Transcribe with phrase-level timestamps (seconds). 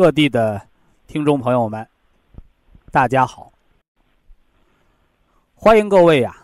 [0.00, 0.66] 各地的
[1.06, 1.86] 听众朋友们，
[2.90, 3.52] 大家好！
[5.54, 6.34] 欢迎各位呀，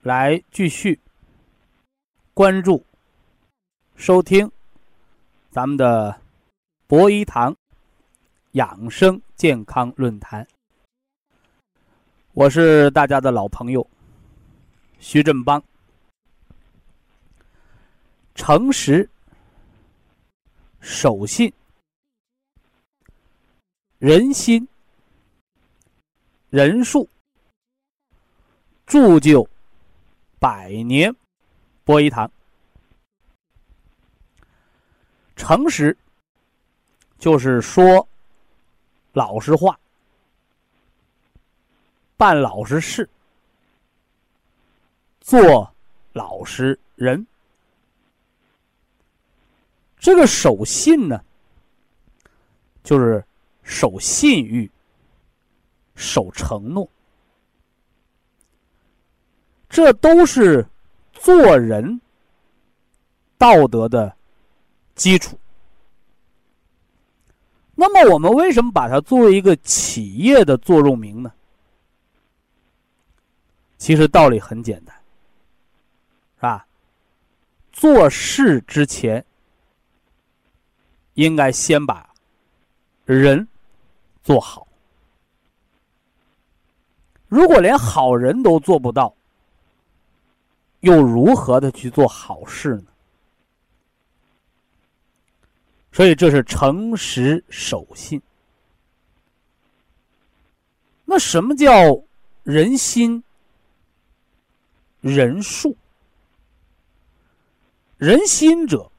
[0.00, 0.98] 来继续
[2.32, 2.82] 关注、
[3.96, 4.50] 收听
[5.50, 6.18] 咱们的
[6.86, 7.54] 博医堂
[8.52, 10.48] 养生健康论坛。
[12.32, 13.86] 我是大家的老朋友
[14.98, 15.62] 徐振邦。
[18.34, 19.06] 诚实、
[20.80, 21.52] 守信。
[24.04, 24.68] 人心、
[26.50, 27.08] 人数，
[28.84, 29.48] 铸就
[30.38, 31.10] 百年
[31.84, 32.30] 博医堂。
[35.36, 35.96] 诚实
[37.18, 38.06] 就是说
[39.14, 39.80] 老实话，
[42.18, 43.08] 办老实事，
[45.18, 45.74] 做
[46.12, 47.26] 老实人。
[49.96, 51.24] 这个守信呢，
[52.82, 53.24] 就是。
[53.64, 54.70] 守信誉，
[55.96, 56.88] 守承诺，
[59.68, 60.64] 这都是
[61.12, 62.00] 做人
[63.38, 64.14] 道德的
[64.94, 65.38] 基础。
[67.74, 71.32] 那么，我们为什么把它作为一个企业的座右铭呢？
[73.78, 74.94] 其实道理很简单，
[76.36, 76.66] 是吧？
[77.72, 79.24] 做事之前，
[81.14, 82.08] 应该先把
[83.04, 83.48] 人。
[84.24, 84.66] 做好，
[87.28, 89.14] 如果连好人都做不到，
[90.80, 92.86] 又如何的去做好事呢？
[95.92, 98.20] 所以这是诚实守信。
[101.04, 101.70] 那什么叫
[102.42, 103.22] 人心、
[105.00, 105.76] 人术？
[107.98, 108.90] 人心者，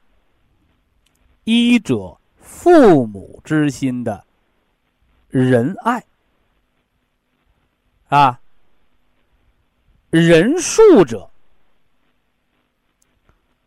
[1.44, 4.25] 一者父母之心的。
[5.38, 6.02] 仁爱
[8.08, 8.40] 啊，
[10.08, 11.28] 仁术者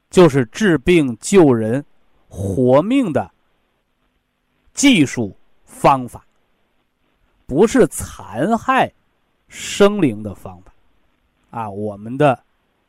[0.09, 1.85] 就是治病救人、
[2.27, 3.29] 活命的
[4.73, 6.25] 技术方法，
[7.45, 8.91] 不是残害
[9.47, 10.73] 生灵的方法
[11.51, 11.69] 啊。
[11.69, 12.43] 我们的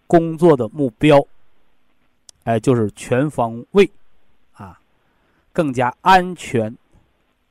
[0.07, 1.23] 工作的目标，
[2.45, 3.93] 哎，就是全方位
[4.55, 4.81] 啊，
[5.53, 6.75] 更加安全、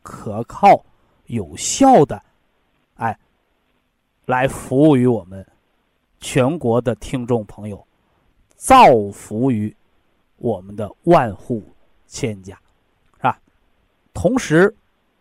[0.02, 0.84] 可靠。
[1.30, 2.22] 有效的，
[2.96, 3.18] 哎，
[4.26, 5.46] 来服务于我们
[6.20, 7.86] 全国的听众朋友，
[8.56, 9.76] 造福于
[10.38, 11.64] 我们的万户
[12.08, 12.60] 千家，
[13.18, 13.40] 是吧？
[14.12, 14.76] 同时，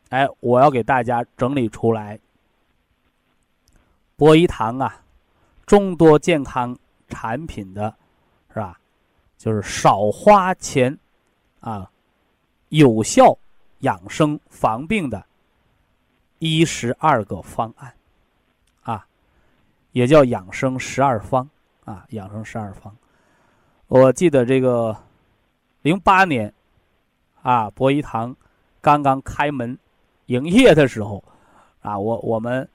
[0.09, 2.19] 哎，我要给大家整理出来，
[4.17, 5.03] 博医堂啊，
[5.67, 6.77] 众多健康
[7.09, 7.95] 产品的，
[8.49, 8.81] 是吧？
[9.37, 10.99] 就是少花钱
[11.61, 11.91] 啊，
[12.71, 13.37] 有效
[13.81, 15.28] 养生防病的。
[16.39, 17.93] 一十二个方案，
[18.83, 19.07] 啊，
[19.93, 21.49] 也叫养生十二方
[21.85, 22.95] 啊，养生十二方。
[23.89, 24.97] 我记得这个
[25.83, 26.53] 零八年
[27.43, 28.37] 啊，博医堂
[28.81, 29.77] 刚刚开门
[30.27, 31.23] 营业的时候
[31.81, 32.69] 啊，我我们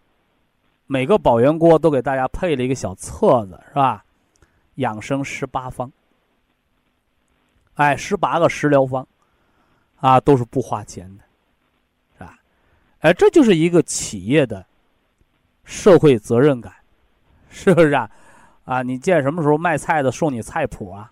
[0.88, 4.04] 每个保元锅都给大家配了一个小册子，是吧？
[4.75, 5.92] 养生十八方，
[7.75, 9.07] 哎，十八个食疗方
[9.98, 11.24] 啊，都是不花钱的。
[13.03, 14.65] 哎，这就是一个企业的
[15.65, 16.73] 社会责任感，
[17.50, 18.09] 是不是啊？
[18.63, 21.11] 啊，你见什么时候卖菜的送你菜谱啊？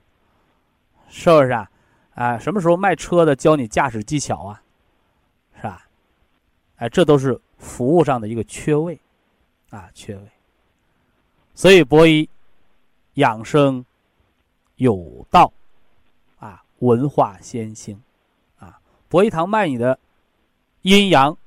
[1.10, 1.70] 是不是啊？
[2.16, 4.64] 啊，什么时候卖车的教你驾驶技巧啊？
[5.58, 5.86] 是吧？
[6.78, 8.98] 哎，这都是服务上的一个缺位，
[9.70, 10.24] 啊，缺位。
[11.54, 12.30] 所以博医
[13.16, 13.86] 养生
[14.78, 15.52] 有道，
[16.40, 18.02] 啊，文化先行，
[18.60, 18.80] 啊，
[19.10, 20.00] 博医堂卖你的
[20.84, 21.38] 阴阳。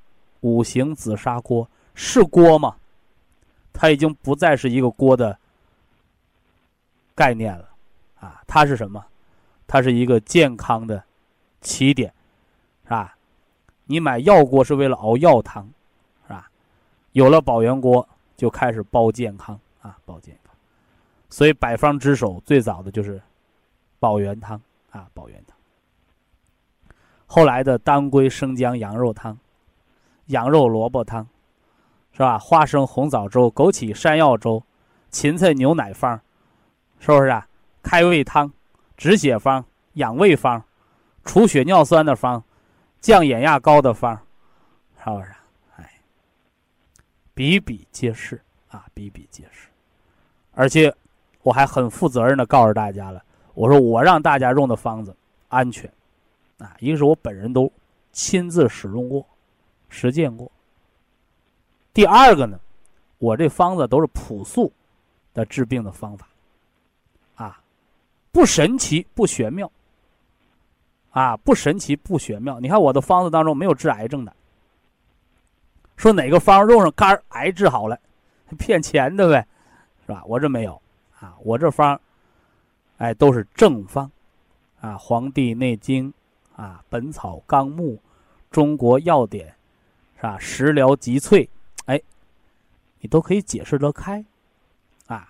[0.45, 2.77] 五行紫砂锅是锅吗？
[3.73, 5.39] 它已经不再是一个锅的
[7.15, 7.67] 概念了，
[8.21, 9.03] 啊，它是什么？
[9.67, 11.03] 它是一个健康的
[11.63, 12.13] 起点，
[12.85, 13.17] 是吧？
[13.87, 15.67] 你买药锅是为了熬药汤，
[16.25, 16.51] 是吧？
[17.13, 18.07] 有了保元锅，
[18.37, 20.55] 就开始煲健康啊，煲健康。
[21.31, 23.21] 所以百方之首最早的就是
[23.99, 24.61] 保元汤
[24.91, 25.57] 啊，保元汤。
[27.27, 29.37] 后来的当归生姜羊肉汤、
[30.27, 31.27] 羊肉萝卜汤，
[32.13, 32.39] 是吧？
[32.39, 34.63] 花生红枣粥、枸杞山药粥、
[35.11, 36.21] 芹菜牛奶方，
[36.99, 37.47] 是不是啊？
[37.83, 38.51] 开胃汤、
[38.97, 40.63] 止血方、养胃方、
[41.25, 42.43] 除血尿酸的方、
[43.01, 44.19] 降眼压高的方，
[45.05, 45.35] 是不是？
[45.77, 45.91] 哎，
[47.35, 49.69] 比比皆是啊，比比皆是。
[50.55, 50.95] 而且
[51.43, 53.23] 我还很负责任的告诉大家了，
[53.53, 55.15] 我说我让大家用的方子
[55.49, 55.91] 安全。
[56.59, 57.71] 啊，一个是我本人都
[58.13, 59.27] 亲自使用过、
[59.95, 60.51] 实践过。
[61.93, 62.59] 第二个呢，
[63.19, 64.73] 我这方子都是朴素
[65.33, 66.27] 的治病的方法，
[67.37, 67.63] 啊，
[68.33, 69.71] 不神奇不玄妙，
[71.13, 72.59] 啊，不神奇不玄妙。
[72.59, 74.35] 你看我的方子当中没有治癌症的，
[75.97, 77.97] 说哪个方用上肝癌治好了，
[78.59, 79.47] 骗钱的呗，
[80.05, 80.25] 是吧？
[80.27, 80.83] 我这没有，
[81.21, 82.01] 啊，我这方，
[82.97, 84.11] 哎，都是正方，
[84.81, 86.11] 啊，《黄帝内经》。
[86.57, 87.95] 啊，《本草纲目》
[88.49, 89.49] 《中国药典》，
[90.27, 90.39] 吧？
[90.39, 91.49] 食疗集萃，
[91.87, 92.01] 哎，
[93.01, 94.25] 你都可以解释得开，
[95.07, 95.29] 啊，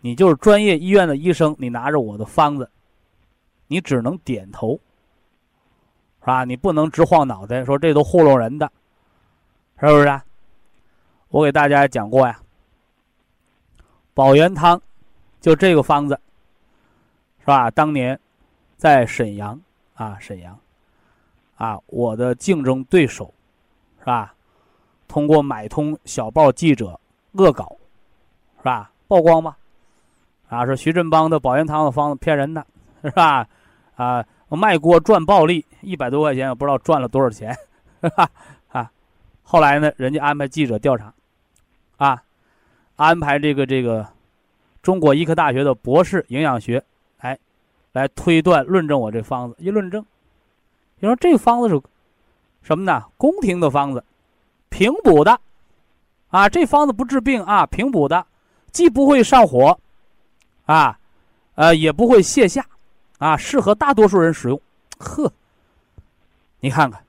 [0.00, 2.70] 你就是专业医院的医生，你拿着我的方子，
[3.66, 4.78] 你只能点头，
[6.20, 6.44] 是吧？
[6.44, 8.70] 你不能直晃脑袋，说这都糊弄人的，
[9.80, 10.20] 是不是？
[11.28, 12.40] 我给大家讲过呀，
[14.14, 14.80] 保元汤，
[15.40, 16.20] 就这个方子，
[17.40, 17.70] 是吧？
[17.70, 18.18] 当年
[18.76, 19.60] 在沈阳。
[19.94, 20.58] 啊，沈阳，
[21.56, 23.32] 啊，我的竞争对手，
[24.02, 24.34] 是吧？
[25.08, 26.98] 通过买通小报记者
[27.32, 27.76] 恶搞，
[28.58, 28.90] 是吧？
[29.08, 29.56] 曝光吧，
[30.48, 32.66] 啊，说徐振邦的保元汤的方子骗人的，
[33.02, 33.46] 是吧？
[33.96, 37.56] 啊，卖锅赚暴利，一百多块钱，我不知道赚了多少钱，
[38.02, 38.28] 是吧？
[38.68, 38.90] 啊，
[39.42, 41.12] 后来呢，人家安排记者调查，
[41.98, 42.22] 啊，
[42.96, 44.06] 安排这个这个
[44.82, 46.82] 中国医科大学的博士营养学。
[47.18, 47.38] 哎
[47.92, 50.02] 来推断论证我这方子一论证，
[50.98, 51.78] 你说这方子是
[52.62, 53.04] 什么呢？
[53.16, 54.04] 宫廷的方子，
[54.68, 55.40] 平补的，
[56.28, 58.26] 啊，这方子不治病啊，平补的，
[58.70, 59.78] 既不会上火，
[60.66, 60.98] 啊，
[61.56, 62.64] 呃，也不会泻下，
[63.18, 64.60] 啊，适合大多数人使用。
[64.98, 65.32] 呵，
[66.60, 67.04] 你看看，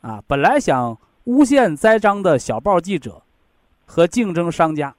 [0.00, 3.22] 啊，本来想诬陷栽赃的小报记者
[3.84, 4.94] 和竞争商家，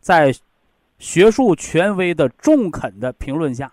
[0.00, 0.34] 在
[0.98, 3.72] 学术权威的中肯的评论下。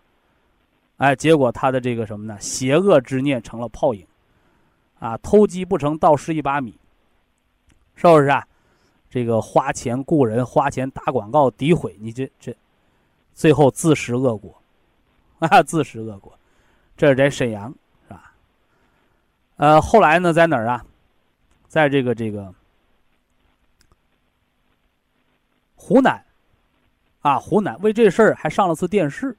[0.97, 2.39] 哎，结果他的这个什么呢？
[2.39, 4.05] 邪恶之念成了泡影，
[5.05, 6.75] 啊，偷鸡不成倒失一把米，
[7.95, 8.43] 是不是啊？
[9.07, 12.55] 这个花钱雇人，花钱打广告，诋毁你这这，
[13.35, 14.59] 最后自食恶果，
[15.37, 16.35] 啊，自食恶果。
[16.97, 17.71] 这是在沈阳，
[18.07, 18.33] 是吧？
[19.57, 20.83] 呃，后来呢，在哪儿啊？
[21.67, 22.51] 在这个这个
[25.75, 26.25] 湖南，
[27.21, 29.37] 啊，湖南为这事儿还上了次电视，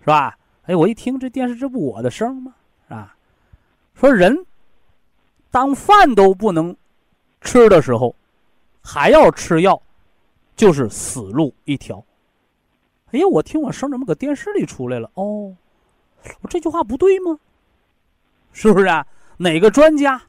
[0.00, 0.38] 是吧？
[0.64, 2.54] 哎，我一听这电视，这不我的声吗？
[2.88, 3.16] 啊，
[3.94, 4.45] 说人
[5.56, 6.76] 当饭都不能
[7.40, 8.14] 吃的时候，
[8.82, 9.80] 还要吃药，
[10.54, 12.04] 就是死路一条。
[13.06, 15.10] 哎呀，我听我声怎么搁电视里出来了？
[15.14, 15.56] 哦，
[16.42, 17.38] 我这句话不对吗？
[18.52, 19.06] 是不是啊？
[19.38, 20.20] 哪个专家？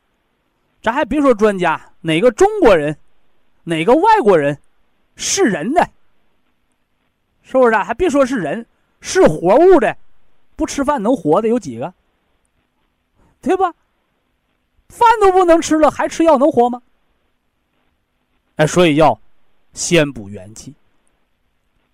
[0.82, 2.98] 咱还别说专家，哪个中国人，
[3.66, 4.58] 哪个外国人
[5.18, 5.86] 是人的？
[7.42, 7.84] 是不是啊？
[7.84, 8.66] 还别说是人，
[9.02, 9.94] 是活物的。
[10.56, 11.94] 不吃饭能活的有几个？
[13.42, 13.74] 对吧？
[14.90, 16.82] 饭都不能吃了，还吃药能活吗？
[18.56, 19.20] 哎，所以要
[19.74, 20.74] 先补元气，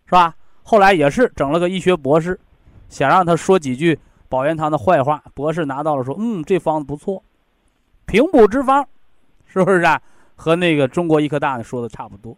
[0.06, 0.36] 是吧？
[0.64, 2.40] 后来也是整了个医学博士，
[2.88, 5.22] 想让他说几句保元汤的坏话。
[5.34, 7.22] 博士拿到了说：“嗯，这方子不错，
[8.06, 8.88] 平补之方，
[9.46, 10.02] 是不是啊？
[10.36, 12.38] 和那个中国医科大的说的差不多。”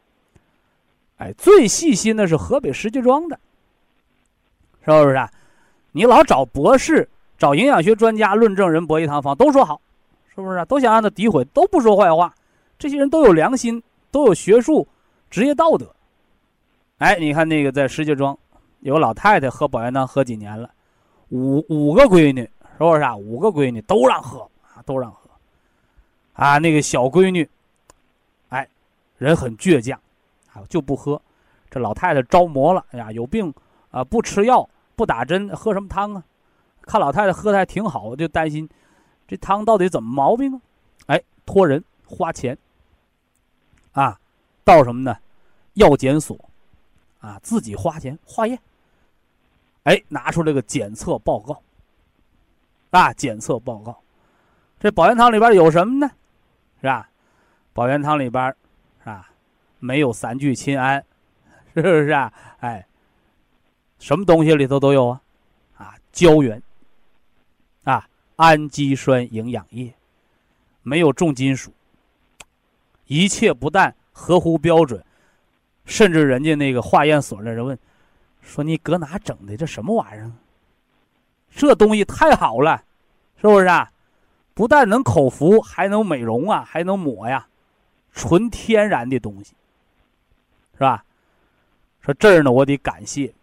[1.17, 3.39] 哎，最细心的是河北石家庄的，
[4.83, 5.31] 是不是啊？
[5.91, 7.07] 你老找博士、
[7.37, 9.79] 找营养学专家论证人博一堂方都说好，
[10.35, 10.63] 是不是？
[10.65, 12.33] 都想让他诋毁，都不说坏话。
[12.77, 14.87] 这些人都有良心，都有学术、
[15.29, 15.93] 职业道德。
[16.97, 18.37] 哎，你看那个在石家庄，
[18.81, 20.69] 有个老太太喝保元汤喝几年了，
[21.29, 23.15] 五五个闺女，是不是啊？
[23.15, 24.41] 五个闺女都让喝
[24.73, 25.29] 啊，都让喝。
[26.33, 27.49] 啊，那个小闺女，
[28.49, 28.67] 哎，
[29.17, 29.99] 人很倔强，
[30.53, 31.21] 啊就不喝。
[31.69, 33.53] 这老太太着魔了，哎呀，有病
[33.91, 34.67] 啊，不吃药。
[34.97, 36.23] 不打针喝什么汤啊？
[36.83, 38.69] 看老太太喝的还挺好，就担心
[39.27, 40.61] 这汤到底怎么毛病啊？
[41.07, 42.57] 哎，托人花钱
[43.91, 44.19] 啊，
[44.63, 45.17] 到什么呢？
[45.73, 46.37] 药检所
[47.19, 48.59] 啊，自己花钱化验。
[49.83, 51.61] 哎，拿出这个检测报告
[52.91, 53.99] 啊，检测报告，
[54.79, 56.11] 这保元汤里边有什么呢？
[56.81, 57.09] 是吧？
[57.73, 58.55] 保元汤里边
[58.99, 59.29] 是吧？
[59.79, 61.03] 没有三聚氰胺，
[61.73, 62.31] 是不是啊？
[62.59, 62.87] 哎，
[63.99, 65.21] 什么东西里头都有啊？
[65.77, 66.61] 啊，胶原，
[68.35, 69.93] 氨基酸营养液，
[70.83, 71.71] 没有重金属，
[73.07, 75.03] 一切不但合乎标准，
[75.85, 77.77] 甚至人家那个化验所的人问。
[78.41, 79.57] 说你搁哪整的？
[79.57, 80.31] 这什么玩意儿？
[81.49, 82.83] 这东西太好了，
[83.37, 83.91] 是不是啊？
[84.53, 87.47] 不但能口服，还能美容啊，还能抹呀，
[88.13, 89.53] 纯天然的东西，
[90.73, 91.03] 是吧？
[92.01, 93.33] 说这儿呢，我得感谢，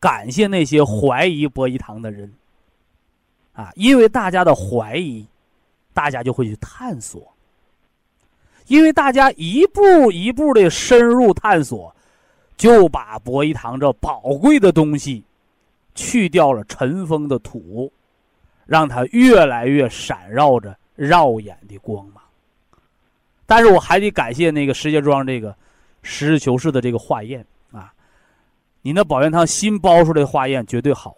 [0.00, 2.32] 感谢那些怀疑博医堂的人，
[3.54, 5.26] 啊，因为大家的怀疑，
[5.94, 7.26] 大家就会去探索，
[8.66, 11.90] 因为大家一步一步的深入探索。
[12.56, 15.24] 就把博医堂这宝贵的东西，
[15.96, 17.92] 去掉了尘封的土，
[18.64, 22.22] 让它越来越闪耀着耀眼的光芒。
[23.44, 25.52] 但是我还得感谢那个石家庄这个
[26.04, 27.92] 实事求是的这个化验啊，
[28.82, 31.16] 你那保元汤新包出来化验绝对好，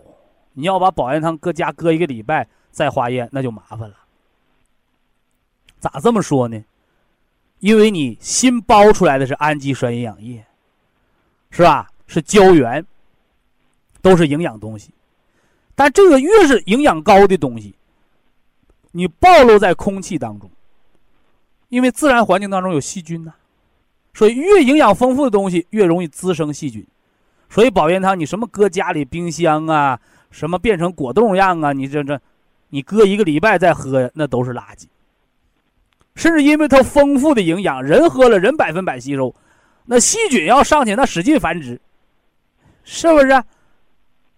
[0.56, 3.94] 你要把保元汤搁家搁一个礼拜再化验那就麻烦了。
[5.78, 6.60] 咋这么说呢？
[7.60, 10.44] 因为你新包出来的是氨基酸营养液。
[11.48, 11.88] 是吧？
[12.06, 12.84] 是胶原，
[14.02, 14.90] 都是营养东西，
[15.74, 17.74] 但这个越是营养高的东西，
[18.90, 20.50] 你暴露在空气当中，
[21.68, 23.32] 因为自然环境当中有细菌呐，
[24.12, 26.86] 所以越营养丰富的东西越容易滋生细菌，
[27.48, 29.98] 所以保元汤你什么搁家里冰箱啊，
[30.30, 32.20] 什么变成果冻样啊，你这这，
[32.68, 34.84] 你搁一个礼拜再喝那都是垃圾，
[36.14, 39.34] 甚至因为它丰富的营养，人喝了人百分百吸收。
[39.84, 41.80] 那细菌要上去，那使劲繁殖，
[42.82, 43.42] 是不是？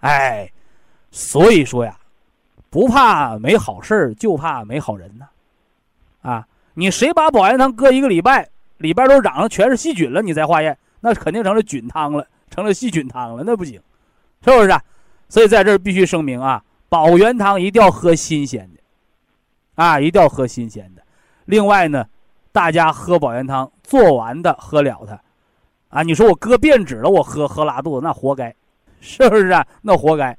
[0.00, 0.52] 哎，
[1.10, 1.98] 所以说呀，
[2.70, 5.26] 不怕没好事就怕没好人呢。
[6.20, 13.80] 啊，你谁把保元汤搁一个礼拜，里边都长上全是细菌了，你再化验，那肯定成了菌汤了，成了细菌汤了，那不行，
[14.44, 14.78] 是不是？
[15.28, 18.80] 所以在这儿必须声明啊，保元汤一定要喝新鲜的，
[19.74, 21.02] 啊，一定要喝新鲜的。
[21.44, 22.06] 另外呢，
[22.50, 25.20] 大家喝保元汤做完的喝了它。
[25.90, 28.54] 啊，你说我割变质了，我喝喝拉肚子，那活该，
[29.00, 29.66] 是不是啊？
[29.80, 30.32] 那活该，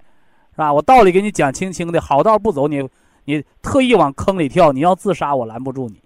[0.51, 0.71] 是吧？
[0.71, 2.87] 我道理给你讲清清的，好道不走，你
[3.25, 5.99] 你特意往坑里跳，你要自杀我拦不住你，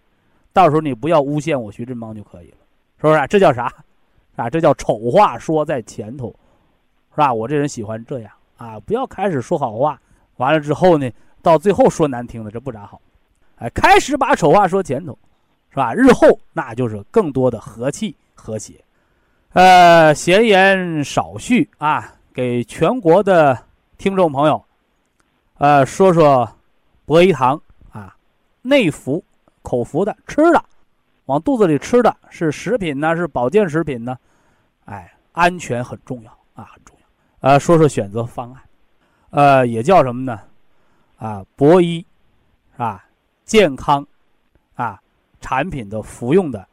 [0.54, 2.58] 到时候你不要诬陷我徐振邦就可以了，
[3.02, 3.28] 是不是？
[3.28, 3.70] 这叫啥？
[4.38, 6.34] 啊，这叫丑话说在前头，
[7.12, 7.34] 是吧？
[7.34, 10.00] 我这人喜欢这样啊，不要开始说好话，
[10.38, 13.02] 完了之后呢，到最后说难听的，这不咋好。
[13.58, 15.18] 哎，开始把丑话说前头，
[15.70, 15.94] 是吧？
[15.94, 18.74] 日后那就是更多的和气和谐。
[19.54, 23.58] 呃，闲言少叙啊，给全国的
[23.98, 24.64] 听众朋友，
[25.60, 26.50] 呃，说说
[27.06, 28.16] 博医堂啊，
[28.62, 29.24] 内服、
[29.62, 30.64] 口服的吃的，
[31.26, 34.18] 往肚子里吃的是食品呢，是保健食品呢？
[34.86, 36.93] 哎，安全很重要啊，很重要。
[37.44, 38.62] 呃，说说选择方案，
[39.32, 40.40] 呃，也叫什么呢？
[41.18, 42.06] 啊，博医，
[42.78, 43.04] 啊，
[43.44, 44.08] 健康，
[44.76, 44.98] 啊，
[45.42, 46.66] 产品的服用的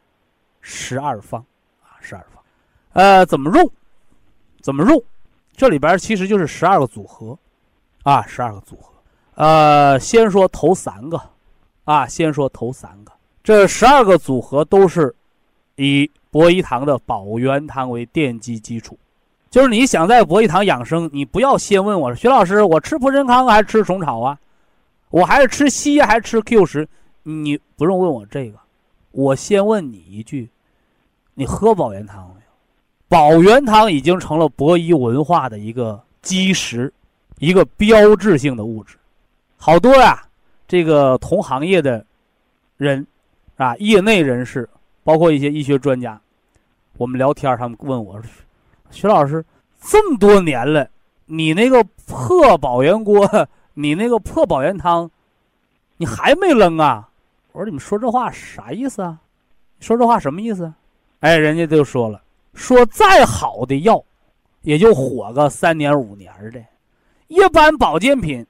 [0.61, 1.43] 十二方
[1.83, 2.41] 啊，十二方。
[2.93, 3.69] 呃，怎么用？
[4.61, 5.03] 怎么用？
[5.57, 7.37] 这里边其实就是十二个组合，
[8.03, 8.93] 啊，十二个组合。
[9.35, 11.21] 呃，先说头三个，
[11.83, 13.11] 啊，先说头三个。
[13.43, 15.13] 这十二个组合都是
[15.75, 18.97] 以博医堂的保元汤为奠基基础。
[19.51, 24.39] 就是你想在博医堂养生，你不要先问我，徐老师，我吃普参康还是吃虫草啊？
[25.09, 26.87] 我还是吃西还是吃 Q 十？
[27.23, 28.57] 你不用问我这个，
[29.11, 30.49] 我先问你一句：
[31.33, 32.41] 你喝保元汤没有？
[33.09, 36.91] 保元汤已经成了博医文化的一个基石，
[37.39, 38.95] 一个标志性的物质。
[39.57, 40.23] 好多呀，
[40.65, 42.05] 这个同行业的
[42.77, 43.05] 人
[43.57, 44.67] 啊，业内人士，
[45.03, 46.17] 包括一些医学专家，
[46.95, 48.17] 我们聊天，他们问我
[48.91, 49.43] ：“徐老师，
[49.81, 50.87] 这么多年了，
[51.25, 53.27] 你那个破保元锅，
[53.73, 55.09] 你那个破保元汤，
[55.97, 57.09] 你还没扔啊？”
[57.53, 59.17] 我说：“你们说这话啥意思啊？
[59.79, 60.71] 说这话什么意思？”
[61.21, 62.21] 哎，人家就说了。
[62.53, 64.03] 说再好的药，
[64.61, 66.61] 也就火个三年五年的。
[67.27, 68.45] 一般保健品，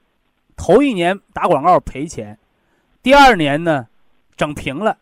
[0.56, 2.36] 头一年打广告赔钱，
[3.00, 3.86] 第二年呢，
[4.36, 4.96] 整平了，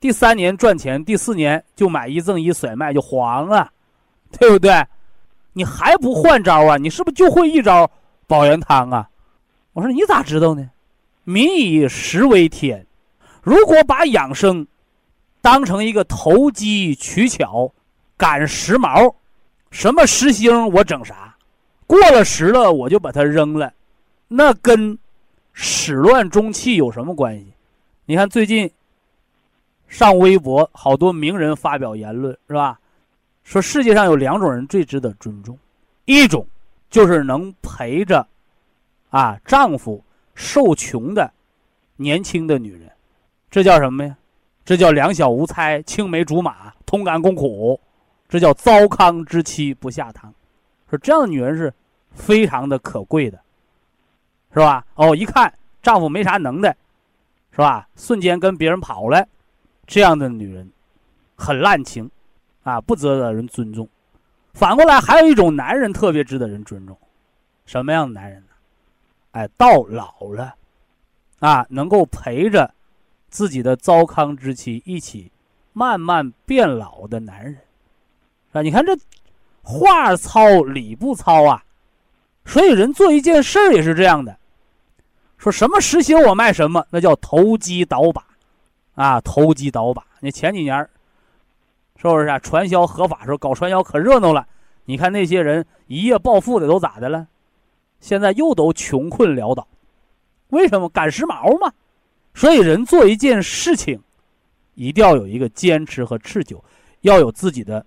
[0.00, 3.70] 第三年赚钱，第四年就买一赠一甩卖就黄了，
[4.32, 4.86] 对不对？
[5.52, 6.76] 你还不换招啊？
[6.76, 7.90] 你是不是就会一招
[8.26, 9.08] 保元汤啊？
[9.72, 10.70] 我说你咋知道呢？
[11.24, 12.86] 民以食为天，
[13.42, 14.66] 如果把养生
[15.40, 17.72] 当成一个投机取巧、
[18.16, 19.14] 赶时髦，
[19.70, 21.36] 什么时兴我整啥，
[21.86, 23.72] 过了时了我就把它扔了，
[24.28, 24.98] 那跟
[25.52, 27.46] 始乱终弃有什么关系？
[28.06, 28.70] 你看最近
[29.86, 32.78] 上微博，好多名人发表言论，是吧？
[33.48, 35.58] 说世界上有两种人最值得尊重，
[36.04, 36.46] 一种
[36.90, 38.28] 就是能陪着
[39.08, 41.32] 啊丈夫受穷的
[41.96, 42.92] 年轻的女人，
[43.50, 44.14] 这叫什么呀？
[44.66, 47.80] 这叫两小无猜、青梅竹马、同甘共苦，
[48.28, 50.30] 这叫糟糠之妻不下堂。
[50.90, 51.72] 说这样的女人是
[52.12, 53.40] 非常的可贵的，
[54.52, 54.84] 是吧？
[54.94, 55.50] 哦，一看
[55.80, 56.76] 丈夫没啥能耐，
[57.52, 57.88] 是吧？
[57.96, 59.26] 瞬间跟别人跑了，
[59.86, 60.70] 这样的女人
[61.34, 62.10] 很滥情，
[62.68, 63.88] 啊，不值得人尊重。
[64.52, 66.96] 反过来，还有一种男人特别值得人尊重，
[67.64, 68.48] 什么样的男人呢？
[69.30, 70.54] 哎，到老了，
[71.38, 72.70] 啊，能够陪着。
[73.30, 75.30] 自己的糟糠之妻一起
[75.74, 77.58] 慢慢变老的男人，
[78.52, 78.96] 啊，你看这
[79.62, 81.62] 话糙理不糙啊，
[82.46, 84.34] 所以人做一件事儿也是这样的，
[85.36, 88.24] 说什么实行我卖什么，那叫投机倒把，
[88.94, 90.02] 啊，投机倒把。
[90.20, 90.88] 你前几年
[92.00, 92.38] 是不是啊？
[92.38, 94.46] 传销合法时候搞传销可热闹了，
[94.86, 97.26] 你看那些人一夜暴富的都咋的了？
[98.00, 99.66] 现在又都穷困潦倒，
[100.50, 100.88] 为什么？
[100.88, 101.72] 赶时髦嘛。
[102.34, 104.00] 所以，人做一件事情，
[104.76, 106.62] 一定要有一个坚持和持久，
[107.00, 107.84] 要有自己的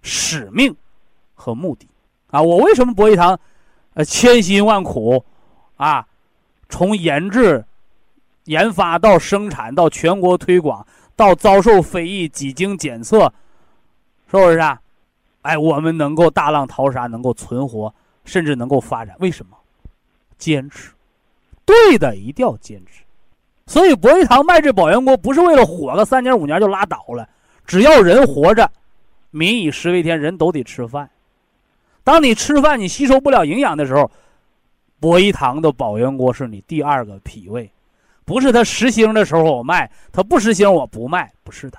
[0.00, 0.74] 使命
[1.34, 1.86] 和目的
[2.28, 2.40] 啊！
[2.40, 3.38] 我为什么博一堂，
[3.92, 5.22] 呃，千辛万苦
[5.76, 6.06] 啊，
[6.70, 7.62] 从研制、
[8.44, 10.86] 研发到生产，到全国推广，
[11.16, 13.32] 到遭受非议、几经检测，
[14.30, 14.80] 是不是啊？
[15.42, 17.94] 哎，我们能够大浪淘沙，能够存活，
[18.24, 19.56] 甚至能够发展，为什么？
[20.38, 20.90] 坚持，
[21.64, 23.04] 对的，一定要坚持。
[23.66, 27.28] 所以，博一堂卖这保元锅不是为了火个三年五年就拉倒了。
[27.64, 28.70] 只要人活着，
[29.30, 31.08] 民以食为天，人都得吃饭。
[32.02, 34.10] 当你吃饭你吸收不了营养的时候，
[35.00, 37.70] 博一堂的保元锅是你第二个脾胃。
[38.24, 41.78] 不是他实兴的时候我卖，他不实兴我不卖，不是的。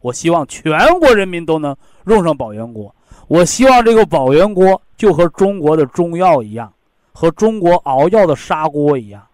[0.00, 2.94] 我希望全国人民都能用上保元锅。
[3.28, 6.72] 我希望这个保元锅就和中国的中药一样，
[7.12, 9.24] 和中国熬药的砂锅一样。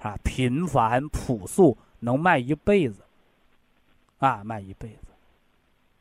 [0.00, 3.02] 啊，平凡朴素，能卖一辈子，
[4.18, 5.12] 啊，卖一辈子，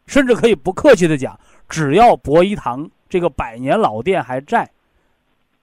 [0.08, 4.68] 甚至可以不客气的讲，只要博一堂这个百年老店还在，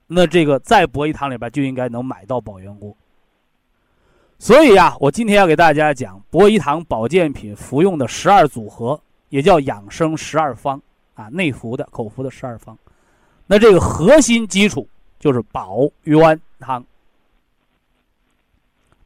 [0.07, 2.95] 那这个在博一堂里边就应该能买到宝元锅。
[4.41, 10.81] 所以呀，我今天要给大家讲博一堂保健品服用的十二组合，也叫养生十二方
[11.13, 12.75] 啊，内服的、口服的十二方。
[13.45, 14.87] 那这个核心基础
[15.19, 16.83] 就是保元汤。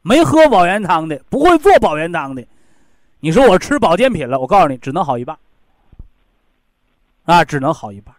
[0.02, 2.46] 没喝保元汤的，不会做保元汤的，
[3.18, 5.36] 你说我吃保健品了，我告诉你，只能好一半。
[7.24, 8.14] 啊，只能好一半。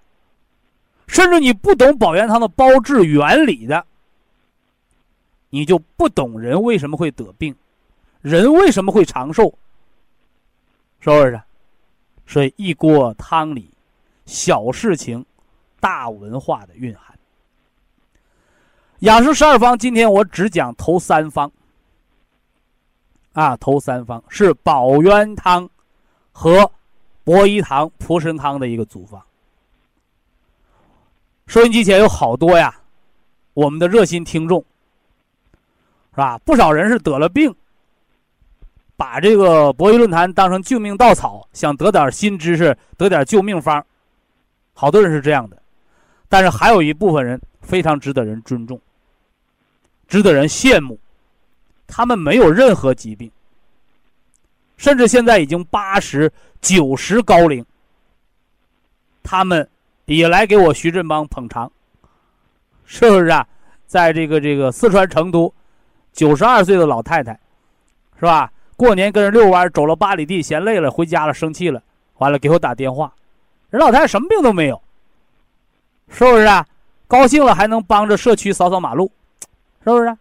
[1.07, 3.85] 甚至你不懂保元汤的包治原理的，
[5.55, 7.55] 你就不懂人为什么会得病，
[8.19, 9.57] 人为什么会长寿，
[10.99, 11.41] 是不是？
[12.27, 13.71] 所以一锅汤里，
[14.25, 15.25] 小事情，
[15.79, 17.17] 大文化的蕴含。
[18.99, 21.49] 养生十二方，今天我只讲头三方。
[23.31, 25.69] 啊，头三方是保元汤
[26.33, 26.69] 和
[27.23, 29.25] 博一堂蒲参汤的一个组方。
[31.47, 32.75] 收音机前有好多呀，
[33.53, 34.65] 我们的热心听众，
[36.15, 36.37] 是吧？
[36.45, 37.53] 不少人是得了病，
[38.95, 43.85] 把这个博弈论坛当成救命稻草，想得点新知识，得点救命方。
[44.73, 45.61] 好多人是这样的，
[46.29, 48.79] 但是还有一部分人非常值得人尊重，
[50.07, 50.97] 值得人羡慕。
[51.85, 53.29] 他们没有任何疾病，
[54.77, 57.63] 甚至现在已经八十九十高龄，
[59.21, 59.69] 他们
[60.05, 61.69] 也来给我徐振邦捧场，
[62.85, 63.45] 是不是啊？
[63.85, 65.53] 在这个这个四川成都，
[66.15, 67.37] 九十二岁的老太太，
[68.17, 68.51] 是吧？
[68.77, 71.83] 过年跟人遛弯，走了八里地，嫌累了，回家了，生气了，
[72.17, 73.13] 完了给我打电话，
[73.69, 74.81] 人老太太什么病都没有，
[76.09, 76.65] 是不是啊？
[77.07, 79.11] 高兴了还能帮着社区扫扫马路，
[79.83, 80.17] 是不是？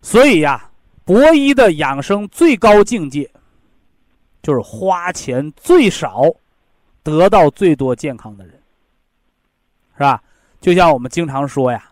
[0.00, 0.70] 所以呀，
[1.04, 3.28] 博医的养生最高境界，
[4.42, 6.24] 就是花钱最少，
[7.02, 8.54] 得到最多健康的人，
[9.96, 10.22] 是吧？
[10.60, 11.90] 就像我们经常说呀，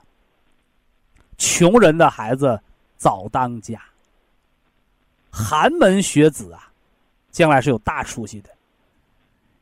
[1.37, 2.59] 穷人的孩子
[2.97, 3.81] 早当家，
[5.31, 6.71] 寒门学子啊，
[7.31, 8.51] 将来是有大出息的。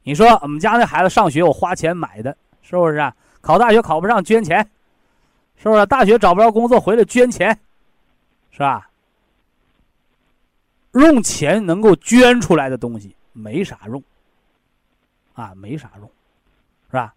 [0.02, 3.14] 你说我们家那孩子上学，我花钱买的，是不是啊？
[3.40, 4.58] 考大学考不上，捐钱，
[5.56, 5.86] 是不是？
[5.86, 7.58] 大学找不着工作，回来捐钱。
[8.50, 8.88] 是吧？
[10.92, 14.00] 用钱能够捐出来的东西没啥用，
[15.32, 16.08] 啊，没啥用，
[16.86, 17.12] 是吧？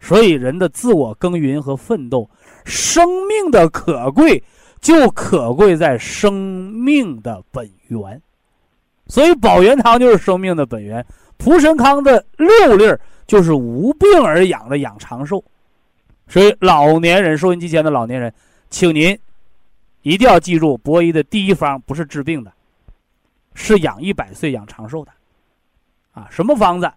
[0.00, 2.28] 所以人的自我耕耘和奋斗，
[2.64, 4.42] 生命的可贵
[4.82, 8.20] 就可贵在生命的本源。
[9.06, 11.04] 所以保元汤就是生命的本源，
[11.38, 15.42] 蒲神康的六粒儿就是无病而养的养长寿。
[16.28, 18.32] 所以老年人收音机前的老年人，
[18.68, 19.18] 请您
[20.02, 22.52] 一定要记住，博医的第一方不是治病的。
[23.54, 25.12] 是养一百岁、养长寿的，
[26.12, 26.90] 啊，什么方子？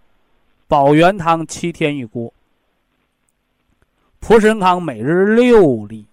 [0.69, 2.33] 保元汤七天一锅，
[4.21, 6.07] 蒲神康每日六粒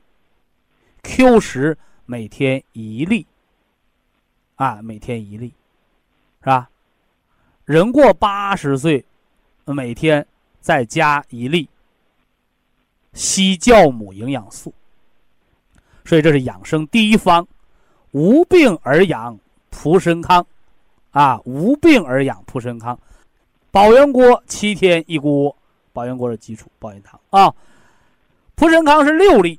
[1.03, 3.27] ，Q 十每天一粒，
[4.57, 5.53] 啊，每天一粒，
[6.41, 6.71] 是吧？
[7.65, 9.05] 人过八十岁，
[9.65, 10.27] 每天
[10.61, 11.69] 再加一粒
[13.15, 14.73] 硒酵母营养素。
[16.05, 17.47] 所以这是养生第一方，
[18.11, 19.39] 无病而养。
[19.75, 20.47] 蒲参康，
[21.13, 23.01] 啊，无病而养蒲参康，
[23.71, 25.57] 保元锅七天一锅，
[25.95, 27.55] 保元锅是基础，保元汤啊，
[28.55, 29.59] 蒲参康是六粒，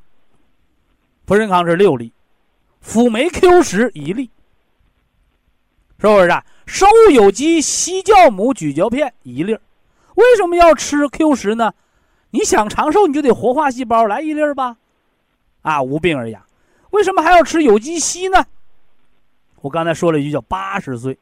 [1.26, 2.12] 蒲参康是六粒，
[2.82, 4.30] 辅酶 Q 十一粒，
[6.00, 6.46] 是不是啊？
[6.66, 9.54] 生物有机硒酵母咀嚼片一粒
[10.16, 11.74] 为什么要吃 Q 十呢？
[12.32, 14.78] 你想长寿，你就得活化细胞，来一粒吧，
[15.62, 16.46] 啊，无病而养，
[16.92, 18.46] 为什么还要吃有机硒呢？
[19.62, 21.18] 我刚才说了一句叫八十岁，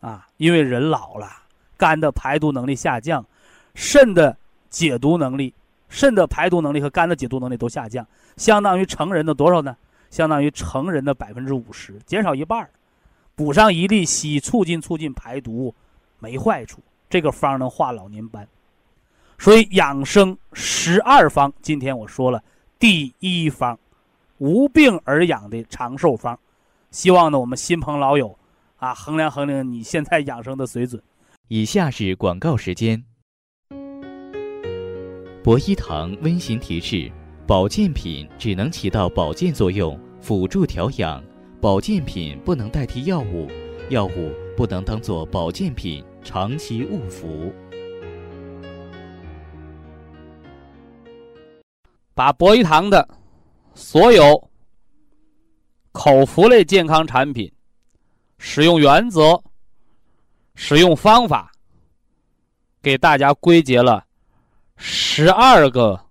[0.00, 1.28] 啊，因为人老了，
[1.76, 3.24] 肝的排毒能力下降，
[3.74, 4.36] 肾的
[4.68, 5.54] 解毒能力、
[5.90, 8.06] 肾的排毒能力和肝的解毒能力都下降，
[8.38, 9.76] 相当于成人的多少呢？
[10.08, 12.70] 相当于成人的百分之五十，减少一半儿
[13.36, 15.74] 补上一粒硒，促进促进排毒，
[16.18, 16.80] 没坏处。
[17.08, 18.46] 这个方能化老年斑，
[19.38, 22.42] 所以养生十二方，今天我说了
[22.78, 23.78] 第一方，
[24.38, 26.38] 无病而养的长寿方。
[26.90, 28.36] 希望呢，我们新朋老友，
[28.78, 31.02] 啊，衡量衡量你现在养生的水准。
[31.48, 33.04] 以下是广告时间。
[35.42, 37.10] 博一堂温馨提示：
[37.46, 41.18] 保健品只能起到保健作用，辅助调养；
[41.62, 43.48] 保健品不能代替药物，
[43.88, 47.50] 药物不能当做保健品长期误服。
[52.14, 53.08] 把博一堂的
[53.74, 54.50] 所有。
[55.92, 57.50] 口服类健康产品
[58.38, 59.42] 使用原则、
[60.54, 61.50] 使用方法，
[62.80, 64.06] 给大家归结了
[64.82, 66.02] 十二个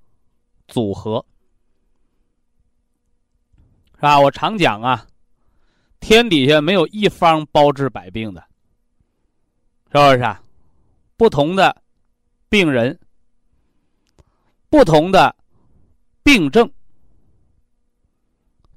[0.68, 1.26] 组合，
[3.96, 4.20] 是吧？
[4.20, 5.08] 我常讲啊，
[6.00, 8.42] 天底下没有一方包治百病的，
[9.92, 10.40] 是不是啊？
[11.18, 11.76] 不同的
[12.48, 12.98] 病人、
[14.70, 15.36] 不同的
[16.24, 16.72] 病症。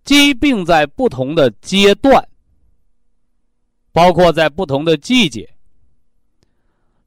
[0.04, 2.28] 疾病在不同的阶段，
[3.92, 5.48] 包括在不同的季节，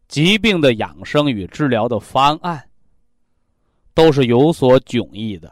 [0.08, 2.70] 疾病的养生与治疗的方案
[3.96, 5.52] 都是有所迥异的。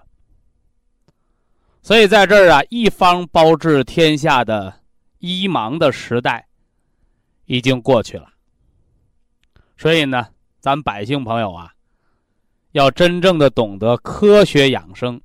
[1.81, 4.81] 所以在这儿啊，一方包治天下的
[5.17, 6.47] 医盲的时代
[7.45, 8.31] 已经过去了。
[9.75, 10.27] 所以呢，
[10.59, 11.73] 咱百姓朋友啊，
[12.73, 15.19] 要真正的懂得科学养生。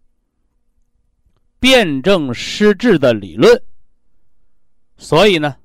[1.60, 3.60] 辨证施治的理论，
[4.96, 5.56] 所以呢，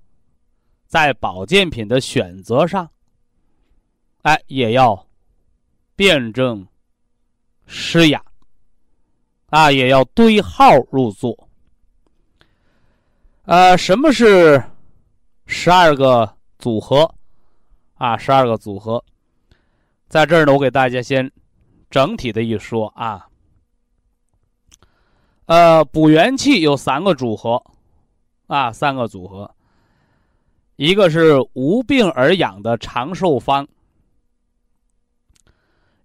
[0.87, 2.89] 在保健品的选择上，
[4.23, 5.07] 哎，也要
[5.95, 6.67] 辨证
[7.75, 8.23] 施雅，
[9.49, 11.35] 啊，也要对号入座。
[13.45, 14.63] 呃，什么是
[15.47, 17.11] 十二个组合？
[17.95, 19.03] 啊，十二个组合，
[20.07, 21.31] 在这儿呢，我给大家先
[21.89, 23.27] 整体的一说啊。
[25.45, 27.61] 呃，补元气有三个组合，
[28.45, 29.49] 啊，三个组合。
[30.75, 33.67] 一个是无病而养的长寿方，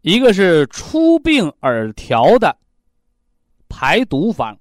[0.00, 2.56] 一个是出病而调的
[3.68, 4.56] 排毒方。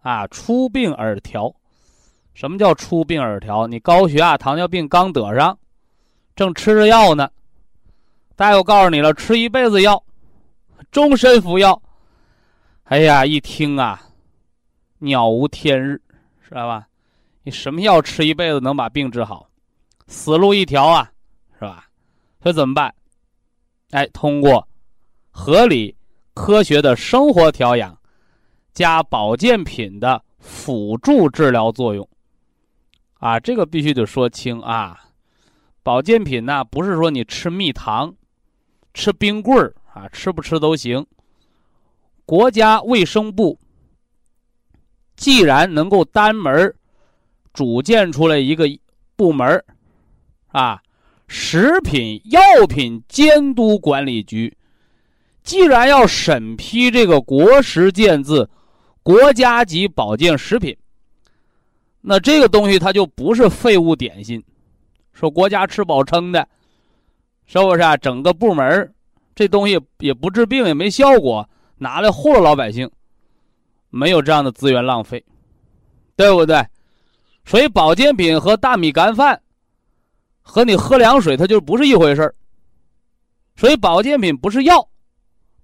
[0.00, 1.54] 啊，出病而调，
[2.32, 3.66] 什么叫出病而调？
[3.66, 5.58] 你高血压、糖尿病刚得上，
[6.34, 7.28] 正吃着药呢，
[8.36, 10.02] 大夫告诉你了，吃一辈子药，
[10.90, 11.82] 终身服药。
[12.84, 14.00] 哎呀，一听啊，
[14.98, 16.00] 鸟无天日，
[16.48, 16.86] 知道吧？
[17.42, 19.50] 你什么药吃一辈子能把病治好？
[20.06, 21.12] 死路一条啊，
[21.58, 21.86] 是吧？
[22.42, 22.94] 所以怎么办？
[23.90, 24.68] 哎，通过
[25.30, 25.96] 合理、
[26.34, 27.98] 科学的生活调养，
[28.74, 32.08] 加保健品的辅助治疗作用，
[33.14, 34.98] 啊，这个必须得说清啊。
[35.82, 38.14] 保健品呢，不是说你吃蜜糖、
[38.92, 41.06] 吃冰棍儿啊，吃不吃都行。
[42.26, 43.58] 国家卫生部
[45.16, 46.74] 既然能够单门
[47.54, 48.66] 组建出来一个
[49.16, 49.64] 部门
[50.48, 50.82] 啊，
[51.28, 54.52] 食品药品监督管理局。
[55.44, 58.50] 既然要审批这个国食建字
[59.02, 60.76] 国家级保健食品，
[62.00, 64.42] 那这个东西它就不是废物点心，
[65.12, 66.46] 说国家吃饱撑的，
[67.46, 67.96] 是不是啊？
[67.96, 68.92] 整个部门
[69.34, 72.90] 这东西也不治病，也没效果，拿来糊弄老百姓，
[73.88, 75.24] 没有这样的资源浪费，
[76.16, 76.62] 对不对？
[77.46, 79.40] 所以保健品和大米干饭，
[80.50, 82.34] 和你喝凉水，它就不是一回事
[83.54, 84.88] 所以保健品不是药。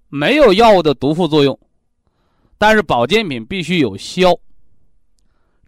[0.09, 1.59] 没有药物的毒副作用，
[2.59, 4.33] 但是保健品必须有效。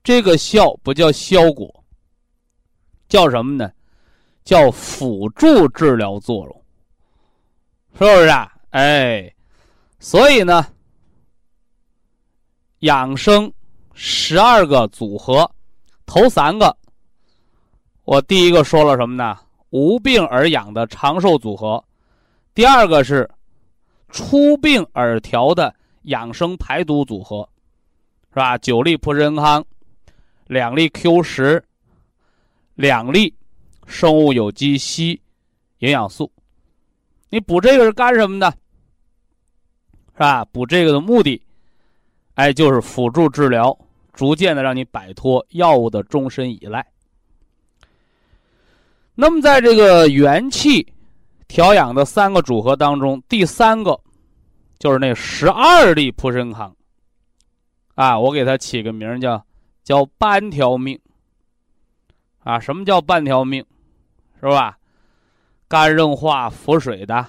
[0.04, 1.84] 这个效不叫效果，
[3.08, 3.72] 叫什么呢？
[4.44, 6.64] 叫辅助治疗作用，
[7.94, 8.52] 是不是啊？
[8.70, 9.34] 哎，
[9.98, 10.64] 所以呢，
[12.80, 13.50] 养生
[13.94, 15.50] 十二个组合，
[16.04, 16.76] 头三个，
[18.06, 19.36] 我第一个说了什么呢？
[19.70, 21.84] 无病而养的长寿组合，
[22.54, 23.28] 第二个是。
[24.08, 27.46] 出病而调的养生排毒组合，
[28.30, 28.56] 是吧？
[28.58, 29.62] 九粒普参康，
[30.46, 31.62] 两粒 Q 十，
[32.76, 33.34] 两粒
[33.84, 35.18] 生物有机硒
[35.78, 36.30] 营养素。
[37.28, 38.48] 你补这个是干什么的？
[40.14, 40.44] 是吧？
[40.46, 41.42] 补这个的目的，
[42.34, 43.76] 哎，就是辅助治疗，
[44.12, 46.86] 逐渐的让你摆脱药物的终身依赖。
[49.16, 50.86] 那么，在这个元气。
[51.48, 53.96] 调养的三个组合当中，第三个
[54.80, 56.74] 就是那十二粒普参康，
[57.94, 59.40] 啊，我给它起个名叫
[59.84, 60.98] 叫半条命，
[62.40, 63.64] 啊，什么叫半条命，
[64.40, 64.76] 是吧？
[65.68, 67.24] 肝硬化腹水的，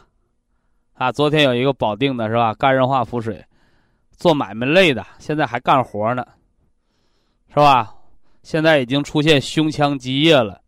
[0.94, 2.56] 啊，昨天有一个保定的是吧？
[2.56, 3.46] 肝硬化腹水，
[4.18, 6.26] 做买卖累的，现在还干活呢，
[7.50, 7.94] 是吧？
[8.42, 10.60] 现在已经出现胸腔积液了，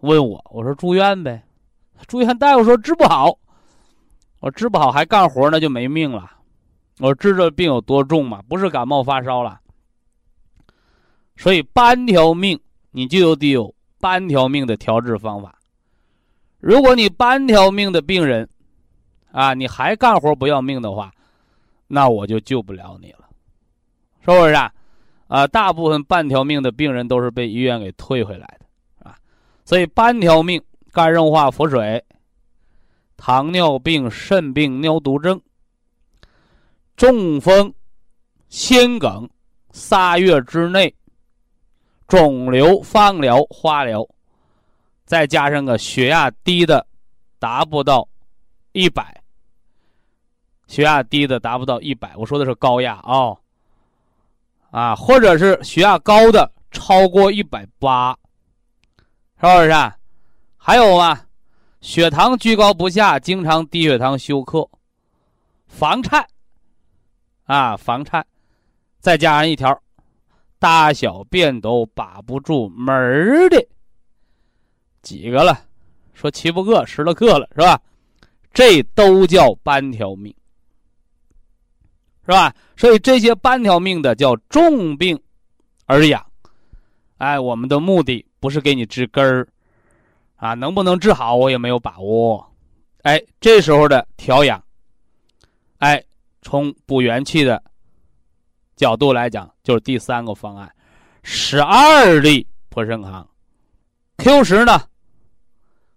[0.00, 1.42] 问我，我说住院呗。
[2.06, 3.38] 住院大夫说治不好，
[4.40, 6.30] 我治不好还干活那就没命了。
[6.98, 8.42] 我治这病有多重嘛？
[8.48, 9.60] 不是感冒发烧了。
[11.36, 12.58] 所以半条命
[12.90, 15.58] 你就得有半条命的调治方法。
[16.58, 18.48] 如果你半条命的病人，
[19.32, 21.12] 啊，你还干活不要命的话，
[21.86, 23.28] 那我就救不了你了，
[24.20, 24.72] 是不是啊？
[25.28, 28.65] 啊，大部分半条命的病人都是被医院给退回来的。
[29.66, 30.58] 所以半条命。
[30.92, 32.02] 肝硬化腹水、
[33.18, 35.38] 糖尿病、肾病、尿毒症、
[36.96, 37.70] 中风、
[38.48, 39.28] 心梗，
[39.72, 40.94] 仨月之内，
[42.08, 44.08] 肿瘤放疗、化疗，
[45.04, 46.86] 再加上个血压低的，
[47.38, 48.08] 达不到
[48.72, 49.22] 一百，
[50.66, 53.36] 血压低的达不到一百，我说的是高压啊，
[54.70, 58.16] 啊，或者是血压高的超过一百八，
[59.40, 59.92] 是不是？
[60.56, 61.26] 还有啊，
[61.80, 64.68] 血糖居高不下，经常低血糖休克，
[65.66, 66.26] 房颤，
[67.44, 68.26] 啊房颤，
[68.98, 69.78] 再加上一条，
[70.58, 73.64] 大小便都把不住门儿的，
[75.02, 75.62] 几个了？
[76.14, 77.80] 说七八个十来个了，是吧？
[78.54, 80.34] 这都叫半条命，
[82.24, 82.54] 是吧？
[82.74, 85.22] 所以这些半条命的叫重病
[85.84, 86.24] 而养，
[87.18, 89.44] 哎，我们的目的不是给你治根儿。
[90.36, 92.46] 啊，能不能治好我也没有把握，
[93.04, 94.62] 哎，这时候的调养，
[95.78, 96.04] 哎，
[96.42, 97.62] 从补元气的
[98.76, 100.70] 角度来讲，就是第三个方案，
[101.22, 103.26] 十二粒普参康
[104.18, 104.78] ，Q 十呢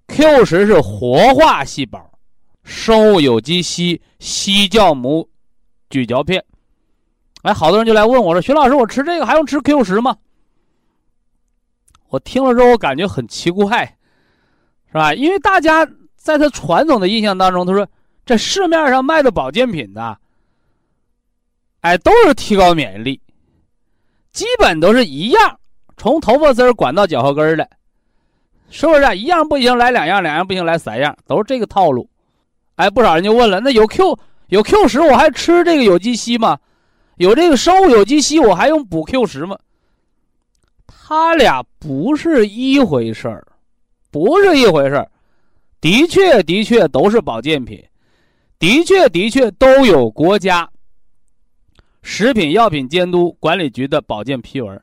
[0.08, 2.00] ？Q 十是活化细胞，
[2.64, 5.30] 生物有机硒硒酵母
[5.90, 6.42] 咀嚼片，
[7.42, 10.16] 哎，好多人就来问我说：“徐老师，我吃这个还用吃 Q 十吗？”
[12.10, 13.96] 我听了之后，我感觉很奇怪。
[14.92, 15.14] 是吧？
[15.14, 17.88] 因为大家在他传统的印象当中，他说
[18.26, 20.18] 这市面上卖的保健品呢，
[21.82, 23.22] 哎，都是提高免疫力，
[24.32, 25.60] 基本都是一样，
[25.96, 27.70] 从头发丝管到脚后跟的，
[28.72, 29.16] 是不是？
[29.16, 32.10] 一样不行来两样，两样不行来三样，都是这个套路。
[32.78, 34.18] 哎，不少人就问了，那有 Q
[34.48, 36.58] 有 Q 十，我还吃这个有机硒吗？
[37.18, 39.56] 有这个生物有机硒，我还用补 Q 十吗？
[41.10, 43.44] 他俩不是一回事儿。
[44.12, 45.08] 不是一回事
[45.82, 47.84] 的确，的确都是保健品，
[48.60, 50.70] 的确，的确都有国家
[52.04, 54.80] 食品药品监督管理局的保健批文，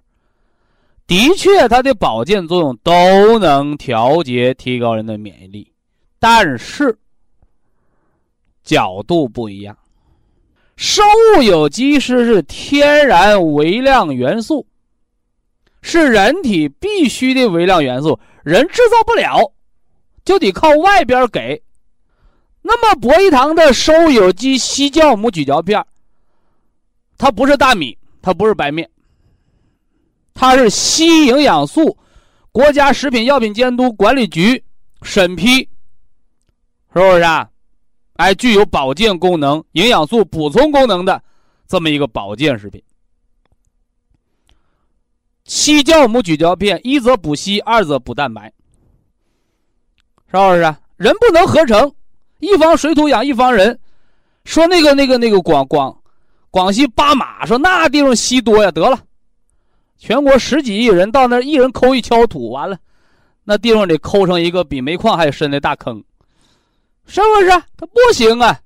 [1.07, 5.73] 的确它的保健作用都能调节、提高人的免疫力，
[6.19, 6.99] 但是
[8.65, 9.79] 角度不一样。
[10.75, 11.05] 生
[11.37, 14.67] 物有机硒是天然微量元素，
[15.89, 19.53] 是人体必须的微量元素，人制造不了，
[20.25, 21.63] 就得靠外边给。
[22.61, 25.87] 那么博一堂的收有机硒酵母咀嚼片，
[27.17, 28.91] 它不是大米，它不是白面，
[30.35, 31.97] 它是硒营养素，
[32.51, 34.61] 国家食品药品监督管理局
[35.03, 35.69] 审批，是
[36.95, 37.49] 不是啊？
[38.15, 41.23] 哎，具有保健功能、营养素补充功能的
[41.69, 42.83] 这么一个保健食品。
[45.47, 48.53] 硒酵母咀嚼片，一则补硒，二则补蛋白，
[50.29, 50.75] 是不是？
[50.97, 51.93] 人不能合成，
[52.41, 53.79] 一方水土养一方人。
[54.45, 55.97] 说那个那个那个广广
[56.51, 58.99] 广西巴马，说那地方硒多呀，得了，
[59.99, 62.77] 全国十几亿人到那一人抠一锹土，完了，
[63.45, 66.03] 那地方得抠成一个比煤矿还深的大坑，
[67.07, 67.51] 是不是？
[67.77, 68.59] 它不行啊，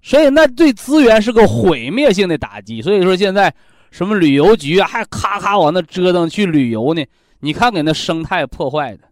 [0.00, 2.80] 所以那对资源是个毁灭性的打击。
[2.80, 3.54] 所以说现在。
[3.90, 7.04] 什么旅游局，还咔咔往那折腾去旅游呢？
[7.40, 9.08] 你看给那生态破坏的，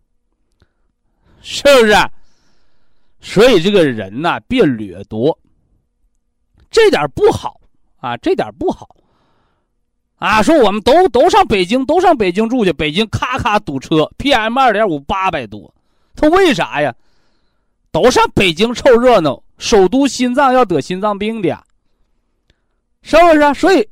[1.42, 1.94] 是不是？
[3.20, 5.38] 所以这个人呐，别掠夺，
[6.70, 7.60] 这点不好
[7.98, 8.96] 啊，这点不好
[10.16, 10.42] 啊。
[10.42, 15.72] 说我们都都上北京，都上北京住去，北京咔咔堵车，PM 二点五八百多，
[16.16, 16.94] 他为啥呀？
[17.92, 21.62] 都上北京凑热闹，首都心脏要得心脏病的，
[23.02, 23.54] 是不是？
[23.54, 23.88] 所以。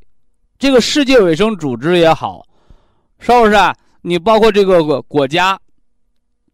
[0.62, 2.46] 这个世界卫生组织也好，
[3.18, 3.54] 是不是？
[3.54, 5.58] 啊你包括这个国家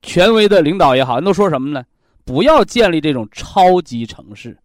[0.00, 1.84] 权威的领导也好，都说什么呢？
[2.24, 4.56] 不要建立这种超级城市。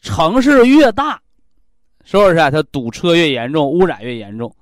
[0.00, 1.22] 城市越大，
[2.02, 2.50] 是不是啊？
[2.50, 4.52] 它堵车越严重，污染越严重。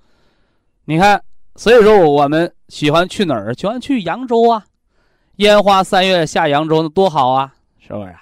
[0.84, 1.18] 你看，
[1.56, 3.54] 所以说我们喜欢去哪儿？
[3.54, 4.62] 喜欢去扬州啊！
[5.36, 7.54] 烟花三月下扬州，那多好啊！
[7.80, 8.14] 是不是？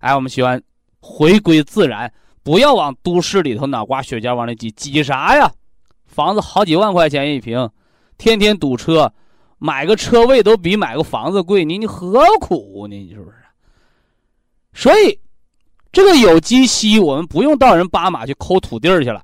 [0.00, 0.62] 哎，我们喜欢
[1.00, 2.12] 回归自然。
[2.42, 5.52] 不要往都市里头脑瓜血浆往里挤，挤啥呀？
[6.06, 7.70] 房子好几万块钱一平，
[8.18, 9.12] 天天堵车，
[9.58, 12.96] 买个车位都比买个房子贵，你你何苦呢？
[12.96, 13.36] 你是不是？
[14.72, 15.20] 所以，
[15.92, 19.22] 这个有机硒我们不用到人巴马去抠土地去了，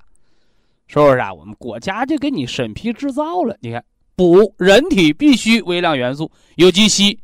[0.86, 1.32] 是不是啊？
[1.32, 3.56] 我们国家就给你审批制造了。
[3.60, 7.18] 你看，补人体必需微量元素有机硒，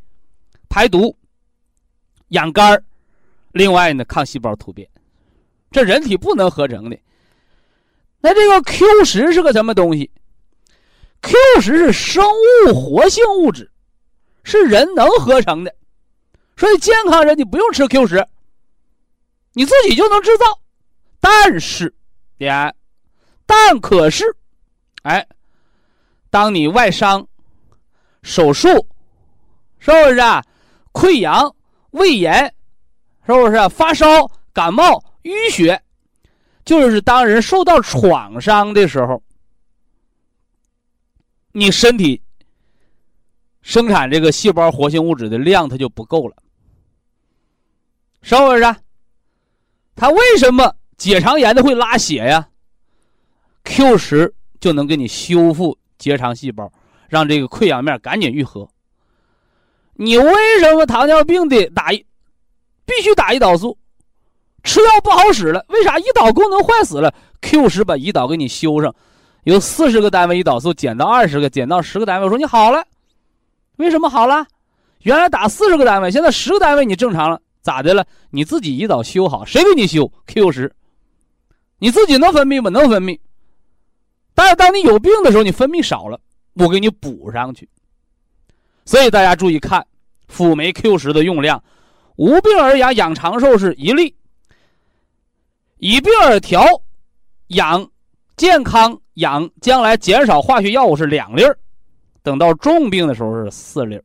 [0.68, 1.16] 排毒、
[2.28, 2.82] 养肝
[3.52, 4.88] 另外呢，抗细胞突变。
[5.72, 6.98] 这人体不能合成的，
[8.20, 10.10] 那这个 Q 十是个什么东西
[11.22, 12.24] ？Q 十是生
[12.68, 13.70] 物活性物质，
[14.44, 15.74] 是人能合成的，
[16.56, 18.26] 所以健康人你不用吃 Q 十，
[19.54, 20.44] 你自己就能制造。
[21.20, 21.94] 但是，
[22.36, 22.74] 点，
[23.46, 24.24] 但可是，
[25.02, 25.26] 哎，
[26.30, 27.26] 当你外伤、
[28.22, 28.68] 手术，
[29.78, 30.44] 是不是啊？
[30.92, 31.54] 溃疡、
[31.92, 32.52] 胃炎，
[33.26, 34.06] 是不是发烧、
[34.52, 35.02] 感冒？
[35.22, 35.80] 淤血，
[36.64, 39.22] 就是当人受到创伤的时候，
[41.52, 42.20] 你身体
[43.60, 46.36] 生产这个细胞活性物质的量它就不够了，
[48.22, 48.76] 是不是？
[49.94, 52.48] 他为什么结肠炎的会拉血呀
[53.64, 56.72] ？Q 十就能给你修复结肠细胞，
[57.08, 58.68] 让这个溃疡面赶紧愈合。
[59.92, 62.06] 你为什么糖尿病的打一
[62.86, 63.78] 必须打胰岛素？
[64.62, 68.94] 吃药不好使了，为啥胰岛功能坏死了？Q 十把胰岛给你修上，
[69.44, 72.24] 由四十个单位胰岛素减到二十个，减到十个单位。
[72.24, 72.84] 我说你好了，
[73.76, 74.46] 为什么好了？
[75.00, 78.06] 原来打四十个单位，现在十个单位你正常了，咋的了？
[78.30, 80.72] 你自己胰岛修好，谁给你修？Q 十，
[81.78, 82.70] 你自己能分泌吗？
[82.70, 83.18] 能分泌。
[84.34, 86.20] 但是当你有病的时候，你分泌少了，
[86.54, 87.68] 我给你补上去。
[88.84, 89.84] 所以大家注意看，
[90.28, 91.62] 辅酶 Q 十的用量，
[92.14, 94.14] 无病而养，养长寿是一粒。
[95.84, 96.64] 以病而调，
[97.48, 97.90] 养
[98.36, 101.58] 健康，养将来减少化学药物是两粒儿，
[102.22, 104.04] 等到重病的时候是四粒儿，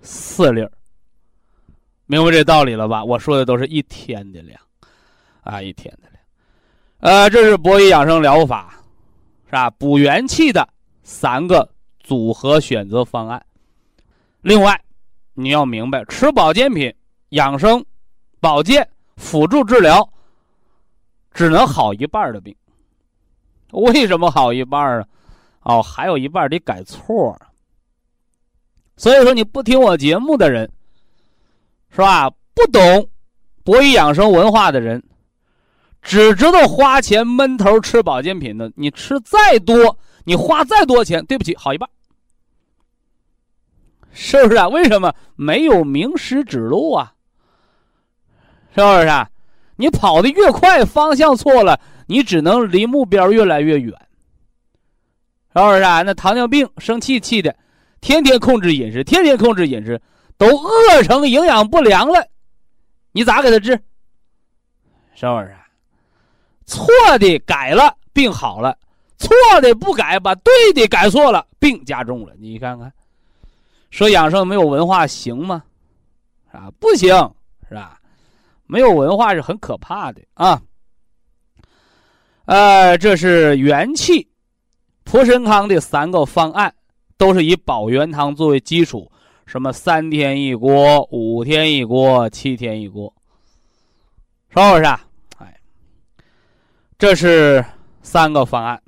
[0.00, 0.70] 四粒儿，
[2.06, 3.04] 明白这道理了吧？
[3.04, 4.60] 我说的都是一天的量，
[5.40, 6.22] 啊，一天的量，
[7.00, 8.80] 呃，这是博医养生疗法，
[9.46, 9.68] 是吧？
[9.70, 10.68] 补元气的
[11.02, 11.68] 三个
[11.98, 13.44] 组合选择方案。
[14.42, 14.80] 另外，
[15.34, 16.94] 你要明白，吃保健品、
[17.30, 17.84] 养生、
[18.38, 18.88] 保健。
[19.18, 20.08] 辅助治疗
[21.32, 22.56] 只能好一半的病，
[23.72, 25.06] 为什么好一半啊？
[25.62, 27.38] 哦，还有一半得改错。
[28.96, 30.70] 所以说，你不听我节目的人，
[31.90, 32.30] 是吧？
[32.54, 33.08] 不懂
[33.64, 35.02] 博医养生文化的人，
[36.00, 41.88] 只知道花钱闷头吃保健品的，你吃再多，你花再多钱，对不起，好一半，
[44.10, 44.68] 是不是啊？
[44.68, 47.14] 为什么没有名师指路啊？
[48.78, 49.26] 是不是？
[49.76, 53.92] 你跑得越快，方向错了，你只能离目标越来越远。
[55.54, 56.02] 是不是啊？
[56.02, 57.54] 那糖尿病生气气的，
[58.00, 60.00] 天天控制饮食，天天控制饮食，
[60.36, 62.26] 都饿成营养不良了，
[63.12, 63.80] 你咋给他治？
[65.14, 65.56] 是不是？
[66.66, 66.86] 错
[67.18, 68.72] 的改了，病好了；
[69.16, 72.32] 错的不改，把对的改错了，病加重了。
[72.38, 72.92] 你看看，
[73.90, 75.64] 说养生没有文化行吗？
[76.52, 77.08] 啊，不行，
[77.68, 77.97] 是吧？
[78.68, 80.62] 没有文化是很可怕的啊。
[82.44, 84.26] 呃，这是元气
[85.04, 86.72] 普参康的三个方案，
[87.16, 89.10] 都是以保元汤作为基础，
[89.46, 93.12] 什么三天一锅、五天一锅、七天一锅，
[94.50, 94.84] 是不是？
[94.84, 95.04] 啊？
[95.38, 95.60] 哎，
[96.98, 97.64] 这是
[98.02, 98.82] 三个方案，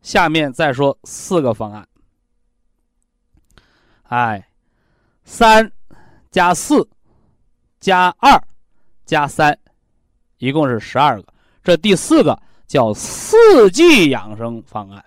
[0.00, 1.88] 下面再说四个方案。
[4.04, 4.48] 哎，
[5.24, 5.72] 三
[6.30, 6.88] 加四
[7.80, 8.40] 加二。
[9.04, 9.58] 加三，
[10.38, 11.32] 一共是十二个。
[11.62, 15.04] 这第四个叫四季养生方案。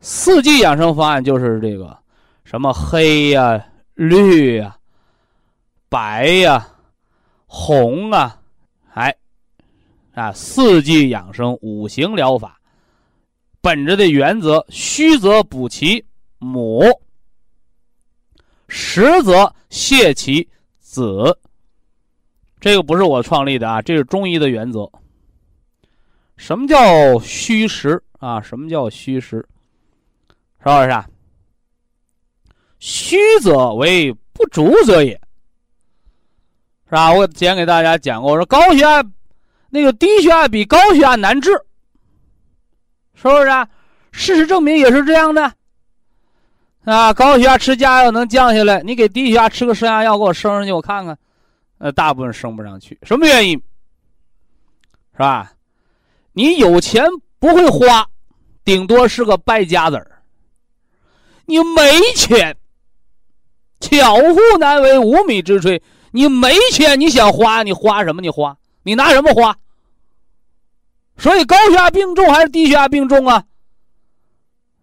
[0.00, 1.98] 四季养生方案就是这个
[2.44, 4.76] 什么黑呀、绿呀、
[5.88, 6.66] 白呀、
[7.46, 8.40] 红啊，
[8.92, 9.14] 哎，
[10.14, 12.60] 啊，四季养生五行疗法，
[13.60, 16.04] 本着的原则：虚则补其
[16.38, 16.82] 母，
[18.68, 21.36] 实则泻其子。
[22.60, 24.90] 这个不是我创立的啊，这是中医的原则。
[26.36, 28.40] 什么叫虚实啊？
[28.40, 29.36] 什么叫虚实？
[30.58, 31.06] 是不是啊？
[32.78, 35.12] 虚则为不足者也，
[36.86, 37.12] 是吧？
[37.12, 39.02] 我之前给大家讲过，我说高血压，
[39.70, 41.50] 那个低血压比高血压难治，
[43.14, 43.66] 是不是啊？
[44.12, 45.52] 事实证明也是这样的。
[46.84, 51.16] 啊，高血压吃降压药能降下来，你给低血压吃个升压药，给我升上去，我看看。
[51.78, 53.60] 呃，大部分升不上去，什么原因？
[55.12, 55.52] 是吧？
[56.32, 57.04] 你有钱
[57.38, 58.08] 不会花，
[58.64, 60.22] 顶多是个败家子儿。
[61.46, 62.56] 你没钱，
[63.80, 65.80] 巧妇难为无米之炊。
[66.10, 68.20] 你没钱，你想花，你花什么？
[68.22, 69.56] 你花，你拿什么花？
[71.18, 73.44] 所以高血压病重还是低血压病重啊？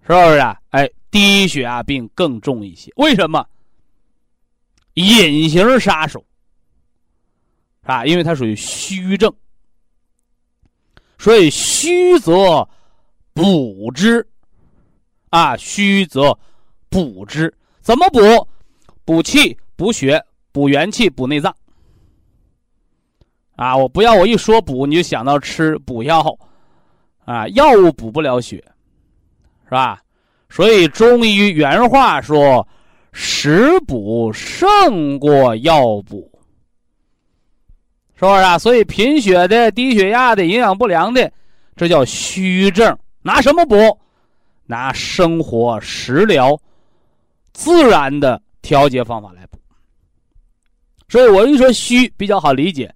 [0.01, 0.59] 是不是啊？
[0.69, 2.91] 哎，低血压病更重一些。
[2.95, 3.45] 为什么？
[4.93, 6.23] 隐形杀手。
[7.83, 9.33] 啊，因为它属于虚症，
[11.17, 12.67] 所以虚则
[13.33, 14.25] 补之，
[15.29, 16.37] 啊，虚则
[16.89, 18.19] 补之，怎么补？
[19.05, 21.53] 补气、补血、补元气、补内脏。
[23.55, 26.37] 啊，我不要我一说补你就想到吃补药，
[27.25, 28.63] 啊，药物补不了血，
[29.65, 30.01] 是吧？
[30.49, 32.67] 所以中医原话说
[33.11, 36.29] ：“食补胜过药补。”
[38.15, 38.57] 是不是啊？
[38.57, 41.31] 所以贫血的、低血压的、营养不良的，
[41.75, 42.97] 这叫虚症。
[43.21, 43.75] 拿什么补？
[44.65, 46.57] 拿生活食疗、
[47.53, 49.57] 自然的调节方法来补。
[51.09, 52.93] 所以我一说虚比较好理解。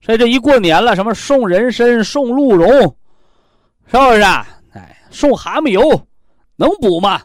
[0.00, 2.68] 所以这一过年了，什么送人参、送鹿茸，
[3.86, 4.46] 是不是啊？
[4.72, 5.80] 哎，送蛤蟆油，
[6.56, 7.20] 能补吗？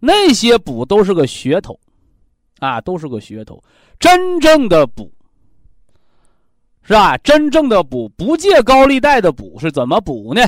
[0.00, 1.78] 那些补都是个噱头，
[2.58, 3.62] 啊，都是个噱头。
[3.98, 5.12] 真正的补。
[6.90, 7.16] 是吧？
[7.18, 10.42] 真正的补不借高利贷的补是怎么补呢？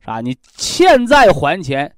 [0.00, 0.20] 是吧？
[0.20, 1.94] 你欠债还钱，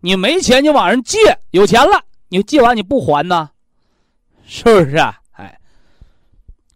[0.00, 3.48] 你没钱你往人借，有钱了你借完你不还呢？
[4.44, 5.16] 是不是啊？
[5.34, 5.56] 哎，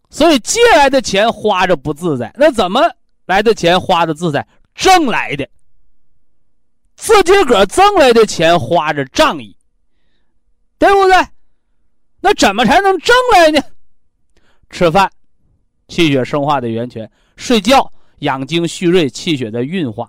[0.08, 2.80] 所以借来的钱花着不自在，那怎么
[3.26, 4.46] 来的钱花的自在？
[4.76, 5.48] 挣来的，
[6.94, 9.56] 自己个儿挣来的钱花着仗义，
[10.78, 11.26] 对不对？
[12.20, 13.60] 那怎么才能挣来呢？
[14.70, 15.10] 吃饭。
[15.88, 20.06] 气血生化的源泉，睡觉养精蓄锐，气血的运化；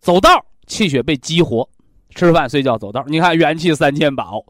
[0.00, 1.68] 走道，气血被激活；
[2.14, 3.04] 吃饭睡觉走道。
[3.08, 4.44] 你看元气三千宝，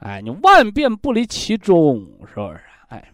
[0.00, 2.60] 哎，你万变不离其中，是不是？
[2.88, 3.12] 哎，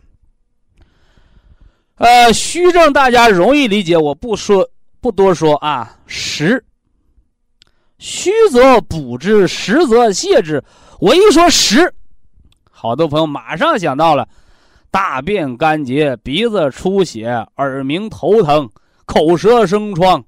[1.97, 4.69] 呃，虚症大家容易理解，我不说，
[5.01, 5.97] 不多说啊。
[6.07, 6.65] 实，
[7.99, 10.63] 虚则补之，实则泻之。
[10.99, 11.95] 我一说实，
[12.71, 14.29] 好多朋友马上想到了。
[14.91, 18.69] 大便干结，鼻子出血，耳鸣头疼，
[19.05, 20.25] 口舌生疮，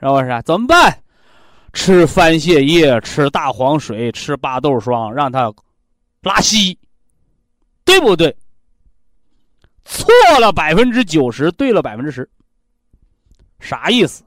[0.00, 0.42] 是不是？
[0.44, 1.02] 怎么办？
[1.72, 5.52] 吃番泻叶，吃大黄水，吃巴豆霜，让它
[6.20, 6.78] 拉稀，
[7.84, 8.34] 对不对？
[9.84, 10.06] 错
[10.38, 12.28] 了百分之九十，对了百分之十。
[13.58, 14.22] 啥意思？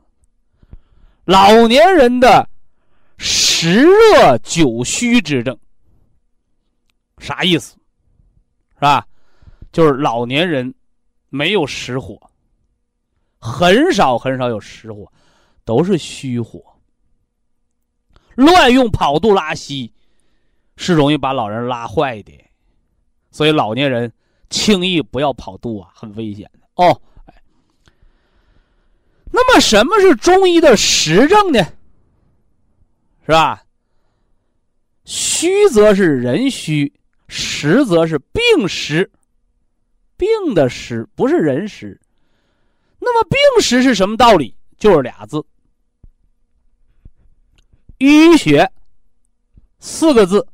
[1.25, 2.47] 老年人的
[3.17, 5.57] 实热久虚之症，
[7.19, 7.75] 啥意思？
[8.75, 9.05] 是吧？
[9.75, 10.73] 就是老年人
[11.27, 12.17] 没有实火，
[13.37, 15.11] 很少很少有实火，
[15.65, 16.63] 都是虚火。
[18.35, 19.91] 乱用跑肚拉稀，
[20.77, 22.31] 是容易把老人拉坏的，
[23.31, 24.09] 所以老年人
[24.49, 27.01] 轻易不要跑肚啊，很危险的哦。
[29.29, 31.61] 那么什么是中医的实证呢？
[33.25, 33.61] 是吧？
[35.03, 36.93] 虚则是人虚，
[37.27, 39.11] 实则是病实。
[40.17, 41.99] 病的实不是人实。
[42.99, 44.55] 那么病实是什么道理？
[44.77, 45.43] 就是俩字：
[47.99, 48.69] 淤血。
[49.79, 50.47] 四个字，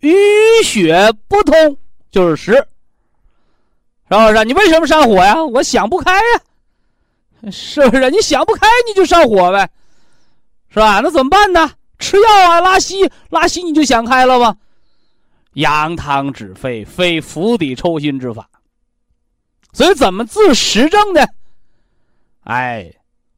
[0.00, 1.76] 淤血不通
[2.10, 2.52] 就是实。
[4.10, 4.44] 是不是？
[4.44, 5.44] 你为什么上火呀？
[5.44, 8.10] 我想不开呀，是不是？
[8.10, 9.70] 你想不开你就上火呗，
[10.70, 11.00] 是吧？
[11.00, 11.70] 那怎么办呢？
[11.98, 14.56] 吃药啊，拉稀，拉稀你就想开了吗？
[15.52, 18.48] 扬汤止沸，非釜底抽薪之法。
[19.72, 21.20] 所以怎么治实症呢？
[22.44, 22.92] 哎，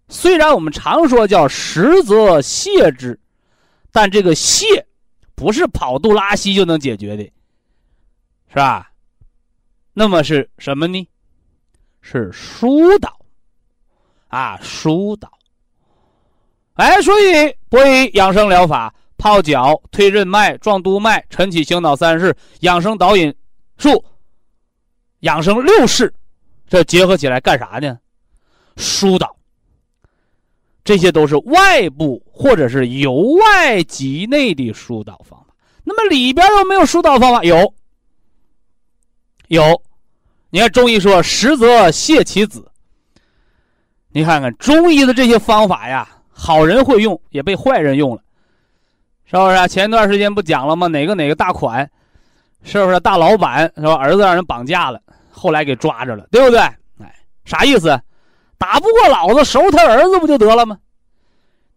[0.08, 3.18] 虽然我们常说叫实则泻之，
[3.92, 4.64] 但这个泻
[5.34, 7.24] 不是跑肚拉稀就能解决的，
[8.48, 8.90] 是吧？
[9.92, 11.08] 那么是什么呢？
[12.00, 13.18] 是疏导
[14.28, 15.30] 啊，疏导。
[16.74, 23.34] 哎，所以博以养生疗法，泡脚、推任脉、壮督脉、晨起醒脑三式、养生导引
[23.76, 24.02] 术、
[25.20, 26.14] 养生六式，
[26.70, 27.98] 这结合起来干啥呢？
[28.76, 29.36] 疏导。
[30.82, 35.54] 这些都是外部或者是由外及内的疏导方法。
[35.84, 37.42] 那么里边有没有疏导方法？
[37.42, 37.74] 有。
[39.48, 39.82] 有。
[40.48, 42.66] 你看中医说实则泻其子。
[44.08, 46.08] 你看看中医的这些方法呀。
[46.32, 48.22] 好人会用，也被坏人用了，
[49.26, 49.68] 是不是啊？
[49.68, 50.86] 前段时间不讲了吗？
[50.86, 51.90] 哪个哪个大款，
[52.62, 53.92] 是不是大老板是吧？
[53.96, 54.98] 儿子让人绑架了，
[55.40, 56.60] 后来给抓着了，对不对？
[56.60, 57.14] 哎，
[57.46, 57.98] 啥意思？
[58.58, 60.76] 打不过老子，收他儿子不就得了吗？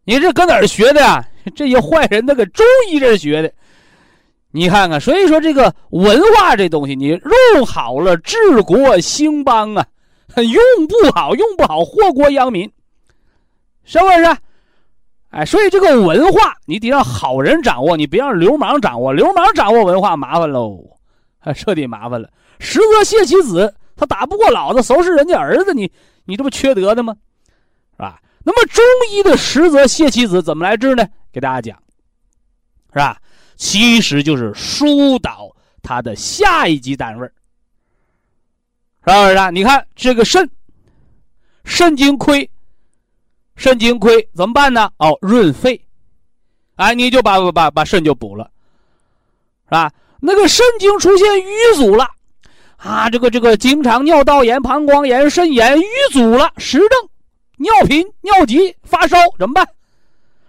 [0.03, 1.25] 你这搁哪儿学的呀？
[1.55, 3.49] 这些坏人都搁中医这学的。
[4.51, 7.07] 你看看，所以说这个文化这东西，你
[7.55, 9.87] 用好了治国兴邦啊，
[10.35, 12.69] 用不好用不好祸国殃民，
[13.85, 14.37] 是不是？
[15.29, 19.13] 哎，所以这个文化你得让好人掌握，你别让流氓掌握。
[19.13, 20.83] 流氓掌握文化麻烦喽，
[21.55, 22.29] 彻底麻烦了。
[22.59, 25.91] 实则谢其子，他打不过老子，收拾人家儿子，你
[26.25, 27.15] 你这不缺德的吗？
[27.95, 28.21] 是吧？
[28.43, 31.07] 那么中医的实则谢其子怎么来治呢？
[31.31, 31.81] 给大家讲，
[32.91, 33.17] 是吧？
[33.55, 37.33] 其实就是疏导他的下一级单位是
[39.05, 39.51] 不是？
[39.51, 40.49] 你看这个肾，
[41.63, 42.49] 肾精亏。
[43.55, 44.91] 肾精亏怎么办呢？
[44.97, 45.79] 哦，润肺，
[46.75, 48.49] 哎，你就把把把肾就补了，
[49.65, 49.93] 是吧？
[50.19, 52.09] 那个肾精出现瘀阻了，
[52.83, 56.89] 啊，这个这个经常尿道炎、膀胱炎、肾炎淤阻了，实症，
[57.55, 59.65] 尿频、尿急、发烧怎么办？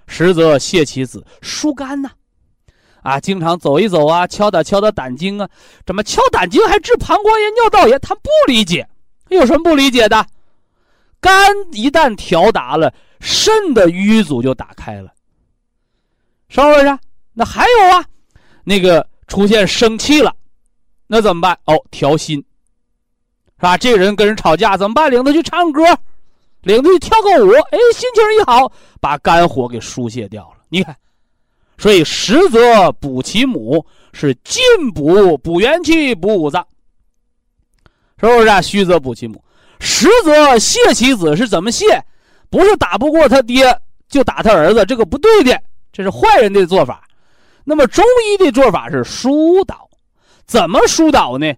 [0.08, 2.10] 实则泻其子，疏肝呐，
[3.02, 5.48] 啊，经常走一走啊，敲打敲打胆经啊，
[5.86, 7.96] 怎么敲胆经还治膀胱炎、尿道炎？
[8.00, 8.84] 他不理解，
[9.28, 10.26] 有什么不理解的？
[11.20, 15.12] 肝一旦调达了，肾的淤阻就打开了，
[16.48, 16.98] 是不是？
[17.32, 18.04] 那还有啊，
[18.64, 20.34] 那个出现生气了，
[21.14, 21.56] 那怎么办？
[21.66, 22.38] 哦，调心，
[23.58, 23.78] 是吧？
[23.78, 25.08] 这个人跟人吵架怎么办？
[25.08, 25.80] 领他去唱歌，
[26.62, 30.56] 领他去跳个舞，哎，心情一好，把肝火给疏泄掉了。
[30.68, 30.96] 你看，
[31.78, 34.60] 所以实则补其母，是进
[34.92, 36.66] 补补元气、补五脏，
[38.18, 38.48] 是不是？
[38.48, 38.60] 啊？
[38.60, 39.40] 虚则补其母。
[39.78, 42.04] 实则泄其子是怎么泄？
[42.50, 43.64] 不是打不过他爹
[44.08, 45.62] 就打他儿子，这个不对的，
[45.92, 47.06] 这是坏人的做法。
[47.62, 49.83] 那么中医的做法是疏导，
[50.46, 51.52] 怎么疏导呢？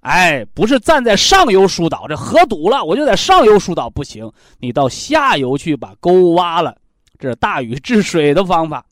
[0.00, 6.76] 哎，不是站在上游疏导，这河堵了，我就在上游疏导不行，你到下游去把沟挖了，
[7.18, 8.84] 这是大禹治水的方法，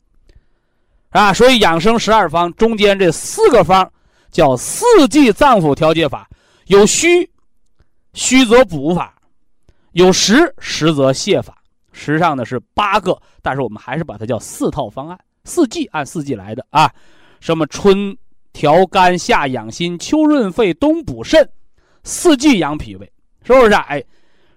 [1.09, 3.89] 啊，所以养生十二方中间这四个方
[4.31, 6.29] 叫四季脏腑调节法，
[6.65, 7.29] 有虚。
[8.17, 9.13] 虚则补法，
[9.91, 11.57] 有实实则泻法，
[11.91, 16.89] 实上呢是八个，但是我们还是把它叫四套方案，四季按四季来的啊。
[17.41, 18.17] 什么春
[18.55, 21.47] 调肝，夏养心，秋润肺，冬补肾，
[22.05, 23.11] 四季养脾胃，
[23.43, 23.73] 是不是？
[23.73, 24.01] 哎，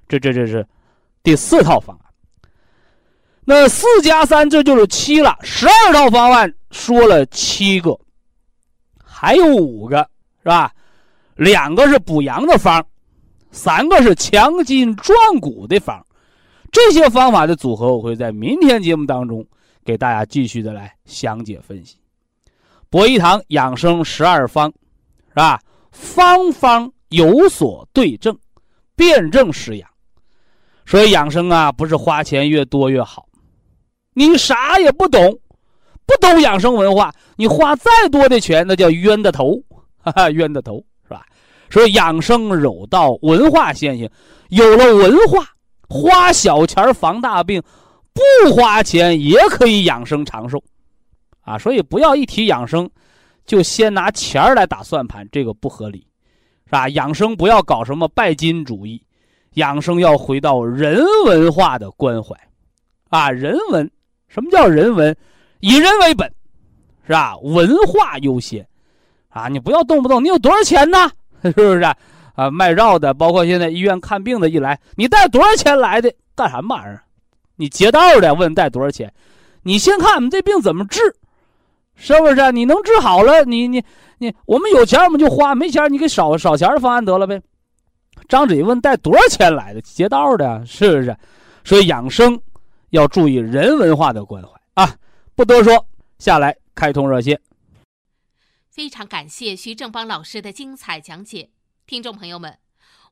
[0.06, 0.64] 这这这是
[1.24, 2.04] 第四套方案。
[3.44, 7.98] 那四加三这就是七了，十二套方案说了七个，
[9.02, 10.08] 还有五个
[10.42, 10.72] 是吧？
[11.34, 12.86] 两个是补阳的方。
[13.50, 16.00] 三个是强筋壮骨的方，
[16.70, 19.44] 这些方法的组合，我会在明天节目当中
[19.84, 21.96] 给大家继续的来详解分析。
[22.90, 24.72] 博一堂养生十二方，
[25.28, 25.60] 是吧？
[25.92, 28.36] 方方有所对症，
[28.96, 29.88] 辨证施养。
[30.86, 33.26] 所以养生啊，不是花钱越多越好。
[34.14, 35.38] 你啥也不懂，
[36.06, 39.62] 不懂养生文化，你花再多的钱，那叫冤的头，
[39.98, 41.26] 哈哈，冤的头是吧？
[41.68, 44.10] 所以养生有道，文化先行。
[44.48, 45.46] 有了文化，
[45.88, 47.62] 花小钱防大病，
[48.14, 50.62] 不花钱也可以养生长寿，
[51.48, 51.56] 啊！
[51.56, 52.90] 所以不要一提养生，
[53.46, 56.06] 就先拿钱儿来打算盘，这个不合理，
[56.66, 56.90] 是吧？
[56.90, 59.02] 养生不要搞什么拜金主义，
[59.54, 62.36] 养生要回到人文化的关怀，
[63.08, 63.90] 啊，人文。
[64.28, 65.16] 什么叫人文？
[65.60, 66.30] 以人为本，
[67.06, 67.34] 是吧？
[67.38, 68.68] 文化优先，
[69.30, 71.10] 啊，你不要动不动你有多少钱呢？
[71.42, 71.80] 是不是？
[72.34, 76.12] 啊，卖药的，包括现在医院看病的，一来你带多少钱来的？
[76.36, 77.02] 干什么玩意儿？
[77.56, 79.10] 你劫道的问带多少钱？
[79.62, 81.00] 你先看我们这病怎么治，
[81.98, 82.52] 是不是？
[82.52, 83.84] 你能治好了，你你
[84.18, 87.42] 你，我们有钱我们就花，没钱你给少少钱的方案得了呗。
[88.28, 89.80] 张嘴问带多少钱来的？
[89.82, 91.16] 劫道的，是不是？
[91.64, 92.40] 所以养生。
[92.90, 94.96] 要注意人文化的关怀啊！
[95.34, 95.86] 不多说，
[96.18, 97.38] 下来开通热线。
[98.70, 101.50] 非常感谢徐正邦老师的精彩讲解，
[101.86, 102.56] 听众朋友们，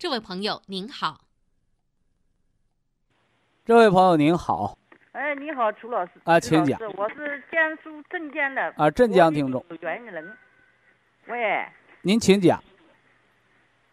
[0.00, 1.18] 这位朋友您好。
[3.66, 4.78] 这位朋友您好。
[5.12, 6.12] 哎，你好，楚老师。
[6.24, 6.80] 啊，请讲。
[6.96, 8.72] 我是江苏镇江的。
[8.78, 9.62] 啊，镇江听众。
[9.82, 10.34] 原人。
[11.26, 11.66] 喂。
[12.00, 12.58] 您请讲。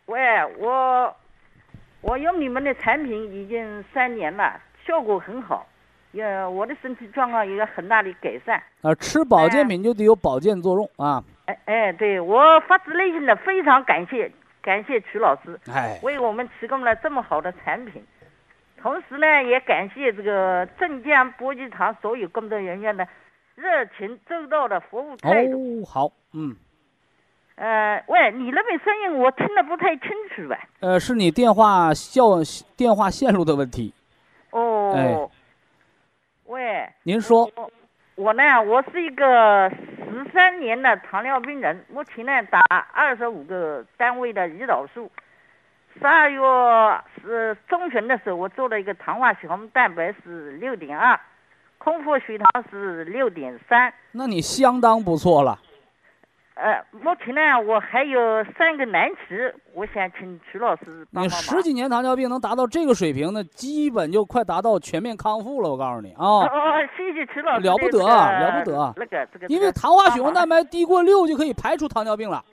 [0.05, 0.17] 喂，
[0.59, 1.13] 我
[1.99, 4.61] 我用你们的产品已经三年了。
[4.85, 5.67] 效果很好，
[6.13, 8.57] 也我的身体状况有个很大的改善。
[8.81, 11.21] 啊，吃保健品就得有保健作用啊。
[11.47, 14.31] 哎哎，对我发自内心的非常感谢
[14.67, 18.05] 感谢曲老师，哎，为我们提供了这么好的产品。
[18.75, 23.07] 同时呢，也感谢这个镇江博济堂所有工作人员的
[23.55, 25.81] 热情周到的服务态度。
[25.81, 26.53] 哦，好，嗯。
[27.55, 30.59] 呃，喂，你那边声音我听得不太清楚吧？
[30.81, 32.23] 呃，是你电话效
[32.75, 33.93] 电话线路的问题。
[34.49, 35.31] 哦，
[36.43, 37.71] 喂，您说，我
[38.17, 42.59] 我呢，我是一个十三年的糖尿病人，目前呢打
[42.91, 45.11] 二十五个单位的胰岛素。
[45.99, 46.39] 十二月
[47.21, 51.19] 是中旬的时候，我做了一个糖化血红蛋白是六点二，
[51.77, 53.93] 空腹血糖是六点三。
[54.13, 55.59] 那你相当不错了。
[56.59, 59.35] 呃，目前呢，我还有三个难题，
[59.75, 65.69] 我想请徐老师帮你十几年糖尿病能达到这个水平，呢基本就快达到全面康复了。
[65.69, 66.49] 我告诉你啊，哦，
[66.97, 68.93] 谢谢曲老师，了不得，了不得。
[68.97, 72.43] 那个这个，因为糖化血红蛋白低过六就可以排除糖尿病了。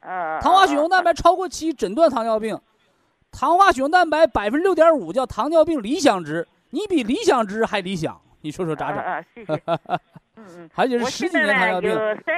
[0.00, 2.58] 啊，糖化血红蛋白超过七诊断糖尿病，
[3.30, 9.00] 糖化血红蛋白百分之六点五叫糖尿病理想值，你比理想值还理想，你说说咋整？
[9.00, 9.52] 啊，谢谢。
[10.36, 11.90] 嗯嗯，还就是十几年糖尿病，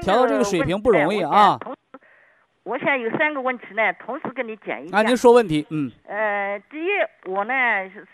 [0.02, 1.58] 调到这个水平不容易啊。
[2.64, 4.96] 我想有三个问题呢，同时跟你讲一下。
[4.96, 5.92] 啊，您说问题，嗯。
[6.06, 6.88] 呃，第一，
[7.30, 7.52] 我呢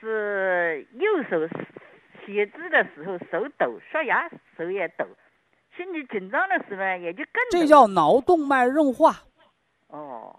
[0.01, 1.47] 是右手
[2.27, 4.29] 写字的时候手抖，刷牙
[4.59, 5.07] 手也抖，
[5.77, 7.43] 心里紧张的时候也就更。
[7.51, 9.21] 这叫脑动脉硬化。
[9.87, 10.37] 哦。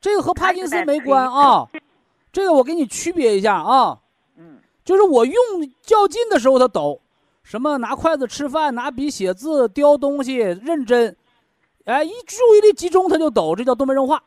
[0.00, 1.66] 这个和帕金森没关啊，
[2.30, 3.98] 这个我给你区别一下啊。
[4.36, 4.60] 嗯。
[4.84, 5.34] 就是我用
[5.80, 7.00] 较劲的时候它抖。
[7.48, 11.16] 什么拿筷子吃饭，拿笔写字，叼东西认真，
[11.86, 14.22] 哎，一注意力集中他就抖，这叫动脉硬化。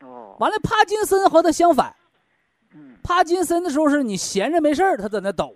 [0.00, 1.94] 哦，完了，帕金森和他相反。
[2.72, 5.54] 嗯，帕金森的时候是你闲着没事儿，他在那抖。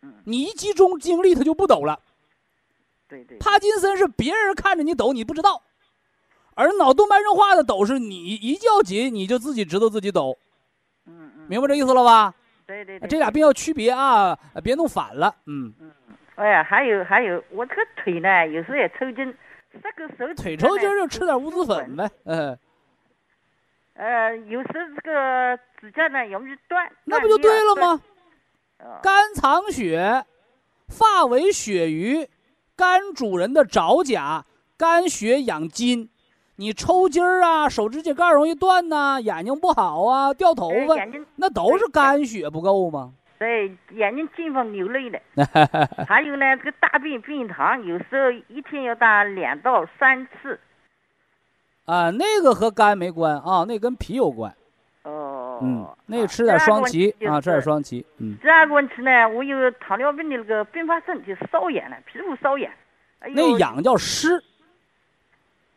[0.00, 2.00] 嗯，你一集中精力，他就不抖了。
[3.06, 3.36] 对对。
[3.36, 5.60] 帕金森是别人看着你抖，你不知道；
[6.54, 10.38] 而脑动脉硬化的抖是你一较紧，你就自己知道自己抖。
[11.04, 11.44] 嗯嗯。
[11.46, 12.34] 明白这意思了吧？
[12.66, 13.06] 对对对。
[13.06, 15.34] 这俩病要区别啊，别弄反了。
[15.44, 15.92] 嗯嗯。
[16.36, 19.34] 哎呀，还有还有，我这个腿呢，有时候也抽筋，
[19.82, 22.58] 这个手腿抽筋就吃点乌子粉呗，嗯。
[23.94, 24.68] 呃，有时
[25.02, 28.02] 这个指甲呢容易断，那不就对了吗？
[29.02, 30.26] 肝藏血，
[30.88, 32.28] 发为血瘀，
[32.76, 34.44] 肝主人的爪甲，
[34.76, 36.10] 肝血养筋，
[36.56, 40.94] 你抽筋儿啊，手指甲盖容易断呐，眼睛不好啊，掉头发，
[41.36, 43.14] 那都是肝血不够吗？
[43.38, 45.20] 对，眼睛进风流泪的，
[46.06, 50.58] 还有呢，这个大便便溏，有时候一天要大两到三次。
[51.84, 54.54] 啊，那个和肝没关啊，那跟脾有关。
[55.02, 55.12] 哦。
[55.56, 57.82] 哦，嗯，那个吃点双歧啊，吃点双。
[57.82, 62.70] 歧，嗯，第二个问题呢，我有糖尿病的那个并发症，就是瘙痒了，皮肤瘙痒。
[63.20, 64.42] 哎那痒叫湿，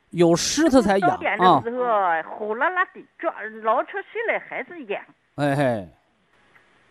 [0.09, 1.85] 有湿它才痒瘙痒啊的，时候
[2.29, 3.33] 火辣辣的，抓
[3.63, 5.01] 挠出血来还是痒。
[5.35, 5.87] 哎嘿，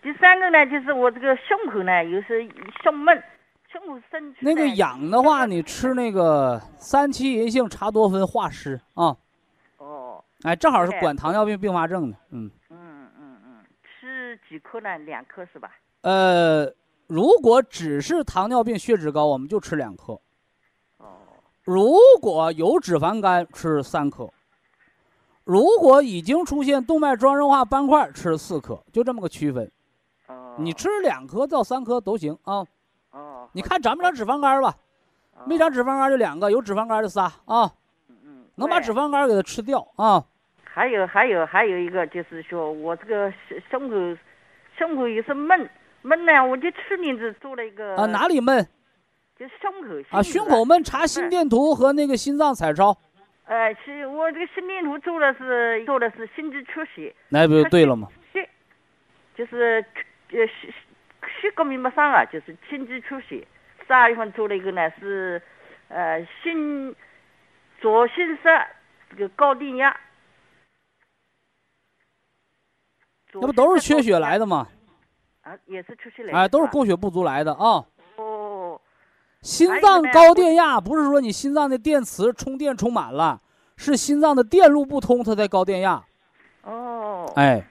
[0.00, 2.48] 第三个呢，就是我这个胸口呢，有时
[2.82, 3.22] 胸闷，
[3.70, 9.16] 胸口深处那个痒的话，你吃那个三七银杏茶多酚化湿啊，
[9.78, 14.96] 哦，哎，正好是管糖尿病并发症的，嗯，嗯嗯嗯，吃几颗呢？
[14.98, 15.72] 两颗是吧？
[16.02, 16.72] 呃，
[17.08, 20.14] 如果只是糖尿病血脂高，我们就吃两颗；
[20.98, 21.18] 哦。
[21.64, 24.28] 如果有脂肪肝，吃三颗；
[25.44, 29.70] 如果已经出现动脉粥样硬化斑块，吃四颗，就这么个区分。
[30.58, 32.66] 哦，你吃两颗到三颗都行啊。
[33.12, 34.74] 哦，你看长没长脂肪肝吧？
[35.34, 37.70] 哦没长脂肪肝就两个，有脂肪肝就仨啊。
[38.08, 40.24] 嗯，能把脂肪肝给它吃掉啊。
[40.64, 43.32] 还有还有还有一个就是说我这个
[43.70, 44.20] 胸胸口
[44.76, 45.70] 胸口也是闷
[46.02, 48.66] 闷呢，我就去年子做了一个啊，哪里闷
[49.38, 50.22] 就是胸口啊？
[50.22, 52.96] 胸口闷，查心电图和那个心脏彩超，
[53.46, 58.08] 呃，是我这个心电图做的是做的是心肌缺血，那不就对了吗？
[58.32, 58.48] 血
[59.36, 59.84] 就是
[60.30, 60.74] 呃血
[61.40, 63.46] 血革命没上啊，就是心肌缺血。
[63.86, 65.42] 十二月份做了一个呢是
[65.88, 66.94] 呃心
[67.80, 68.42] 左心室
[69.10, 69.96] 这个高电压，
[73.32, 74.68] 那不都是缺血来的的吗？
[75.42, 75.56] 啊？
[75.66, 77.84] 也是缺血来的，哎，都是供血不足来的啊。
[78.16, 78.80] 哦
[79.40, 83.40] 心脏高电压不是说你心脏的电池充电充满了，
[83.76, 86.04] 是心脏的电路不通，它才高电压。
[86.62, 87.64] 哦，哎，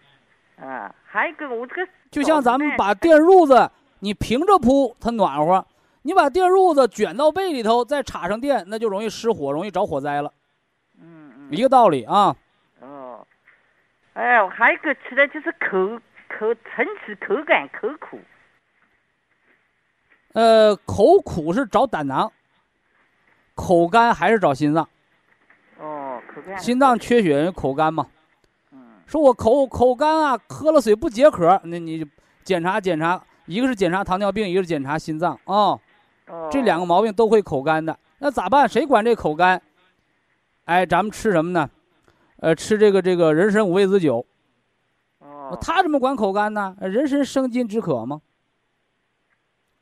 [0.56, 5.64] 啊，还有一个我这个就像咱们把电褥子你平着铺，它暖和；
[6.02, 10.34] 你把电褥子卷到被里头，再插上电，那就容易失火，容易着火灾了。
[11.00, 12.36] 嗯嗯一个道理啊。
[12.82, 13.26] 哦，
[14.14, 18.20] 哎我，还有一个吃的就是口口唇齿口感口苦，
[20.34, 22.32] 呃，口苦是找胆囊，
[23.54, 24.90] 口干还是找心脏？
[25.80, 28.08] 哦，口干心脏缺血，人口干嘛？
[29.08, 32.12] 嗯说我口口干啊，喝了水不解渴，那你就
[32.44, 35.80] 检查检查，一个是检查糖尿病，一个是检查心脏啊、哦，
[36.52, 37.98] 这两个毛病都会口干的。
[38.20, 38.68] 那咋办？
[38.68, 39.62] 谁管这口干？
[40.66, 41.70] 哎，咱们吃什么呢？
[42.40, 44.26] 呃，吃这个这个人参五味子酒。
[45.20, 46.76] 哦，他怎么管口干呢？
[46.82, 48.22] 呃人参生津止渴吗？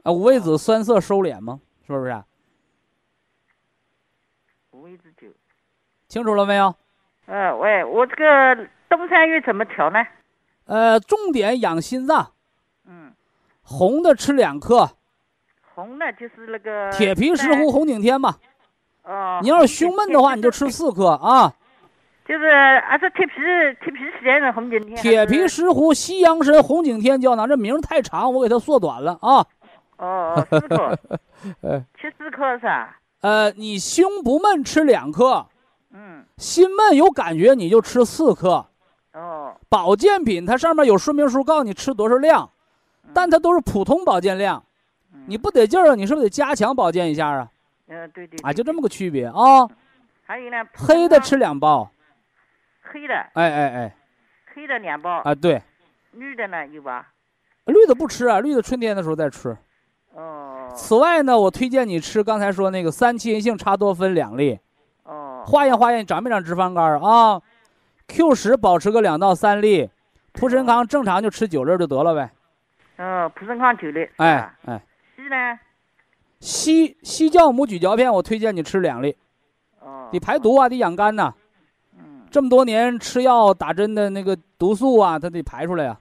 [0.04, 1.60] 啊，五味子酸涩收敛吗？
[1.88, 2.24] 是不是啊？
[4.70, 5.30] 五味子酒。
[6.08, 6.76] 清楚了没有？
[7.26, 10.00] 呃，喂，我这个东山月怎么调呢？
[10.66, 12.32] 呃，重点养心脏，
[12.88, 13.14] 嗯，
[13.62, 14.90] 红的吃两颗，
[15.74, 18.36] 红的就是那个铁皮石斛、红景天嘛。
[19.04, 21.54] 哦，你要是胸闷的话，你就吃四颗啊。
[22.28, 23.34] 就是啊，这铁皮
[23.84, 29.46] 铁皮石斛红景天，铁皮石斛、西洋参、红景天胶囊，这名儿太长，我给它缩短了啊。
[29.98, 31.00] 哦哦，四克，
[31.62, 32.98] 呃 吃四颗是吧？
[33.22, 35.46] 呃，你胸不闷吃两颗，
[35.94, 38.66] 嗯，心闷有感觉你就吃四颗。
[39.16, 42.50] 哦，保健品它上面有说明书，告诉你吃多少量，
[43.14, 44.62] 但它都是普通保健量，
[45.28, 47.50] 你不得劲儿啊，你是不是得加强保健一下啊？
[47.88, 49.66] 呃，对对，啊，就这么个区别啊。
[50.26, 51.90] 还有呢，黑的吃两包，
[52.82, 53.96] 黑的，哎哎哎，
[54.54, 55.62] 黑的两包，啊对，
[56.12, 57.08] 绿的呢有吧？
[57.66, 59.56] 绿的不吃啊，绿的春天的时候再吃。
[60.14, 64.60] 哦，此外呢，我推荐你吃刚才说那个三七银杏茶多酚两粒，
[65.04, 67.42] 哦，化验化验长没长脂肪肝啊
[68.08, 69.90] ？Q 十保持个两到三粒，
[70.34, 72.32] 蒲参康正常就吃九粒就得了呗。
[72.98, 74.82] 哦，普参康九粒，是哎吧哎，
[75.16, 75.60] 西呢？
[76.40, 79.16] 硒硒酵母咀嚼片我推荐你吃两粒，
[79.80, 81.34] 哦，得排毒啊，得养肝呐、
[81.98, 86.00] 嗯，这么多年吃药打针的那个毒素啊，它得排出来呀、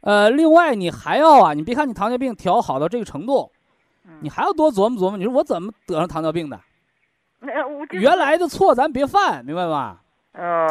[0.00, 3.50] 呃，另外你还要啊，你别看你糖尿病调好到这个程度，
[4.06, 6.58] 嗯你还要多琢磨琢磨，你说我怎么得上糖尿病的？
[7.40, 10.01] 呃我原来的错咱别犯，明白吧？
[10.38, 10.66] 哦，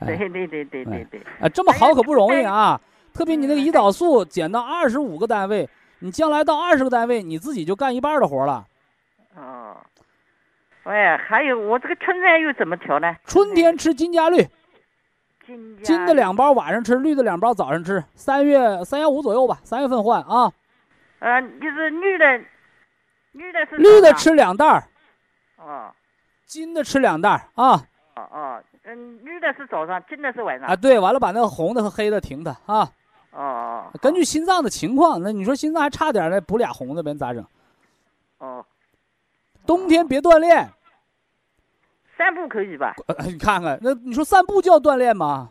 [0.00, 2.78] 对对对对对对，啊，这么好可不容易啊！
[3.14, 5.68] 特别你那个胰岛素减到二十五个单位，
[6.00, 8.66] 你将来到二十个单位，你自己就干一半的活了。
[9.34, 9.76] 哦，
[10.84, 13.16] 喂，还有我这个春山又怎么调呢？
[13.24, 14.46] 春天吃金加绿，
[15.46, 18.04] 金金的两包晚上吃，绿的两包早上吃。
[18.14, 20.52] 三月三幺五左右吧，三月份换啊。
[21.20, 22.38] 呃，就是绿的，
[23.32, 24.84] 绿的是绿的吃两袋儿，
[25.56, 25.90] 哦
[26.46, 27.82] 金的吃两袋儿啊
[28.20, 30.68] 哦哦，嗯，绿的是早上，金的是晚上。
[30.68, 30.76] 啊！
[30.76, 32.90] 对，完了把那个红的和黑的停它啊。
[33.32, 37.44] 哦哦，根据心脏的情况，那你说心脏还差点儿呢，补俩红的呗，咋整？
[38.38, 38.64] 哦，
[39.64, 40.68] 冬天别锻炼，
[42.18, 42.94] 散步可以吧？
[43.06, 45.50] 呃你看看那你说散步叫锻炼吗？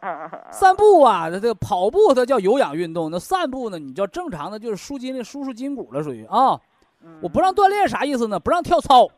[0.52, 6.58] 散步啊，它这个跑步它叫有氧运动，那散步呢，你叫正常的，就是舒筋的、舒舒筋骨了，属于啊。
[7.22, 8.38] 我不让锻炼啥意思呢？
[8.38, 9.08] 不让跳操。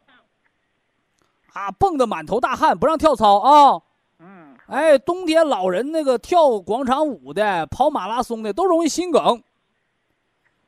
[1.53, 3.83] 啊，蹦得满头大汗，不让跳操啊。
[4.19, 9.43] 嗯，哎，冬天老人那个跳广场舞的、跑马拉松的都容易心梗，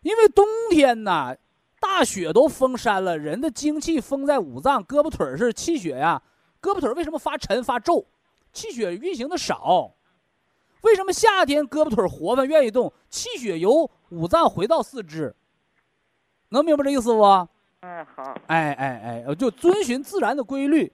[0.02, 1.34] 因为冬天呐，
[1.80, 6.20] 大雪都封山了，人的精气封在五脏，胳膊腿儿是气血呀。
[6.60, 8.06] 胳膊腿儿为什么发沉发皱？
[8.52, 9.92] 气血运行的少。
[10.82, 12.92] 为什么夏天胳膊腿儿活泛愿意动？
[13.08, 15.34] 气血由五脏回到四肢。
[16.50, 17.48] 能明白这意思不？
[17.84, 18.34] 嗯，好。
[18.46, 20.90] 哎哎哎，就遵循自然的规律，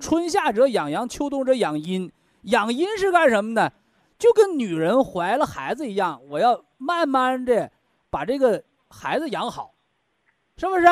[0.00, 2.10] 春夏者养阳，秋冬者养阴。
[2.42, 3.70] 养阴是干什么呢？
[4.18, 7.70] 就跟女人怀了孩子一样，我要慢慢的
[8.10, 9.74] 把这个孩子养好，
[10.56, 10.84] 是不是？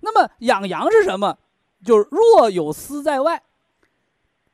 [0.00, 1.38] 那么养阳是什么？
[1.84, 3.40] 就是若有私在外。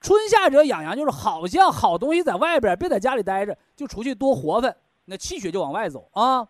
[0.03, 4.77] 春夏者养阳，就是好像好东西在外边，别在家里待着，就出去多活泛，
[5.07, 6.47] 那气血就往外走啊。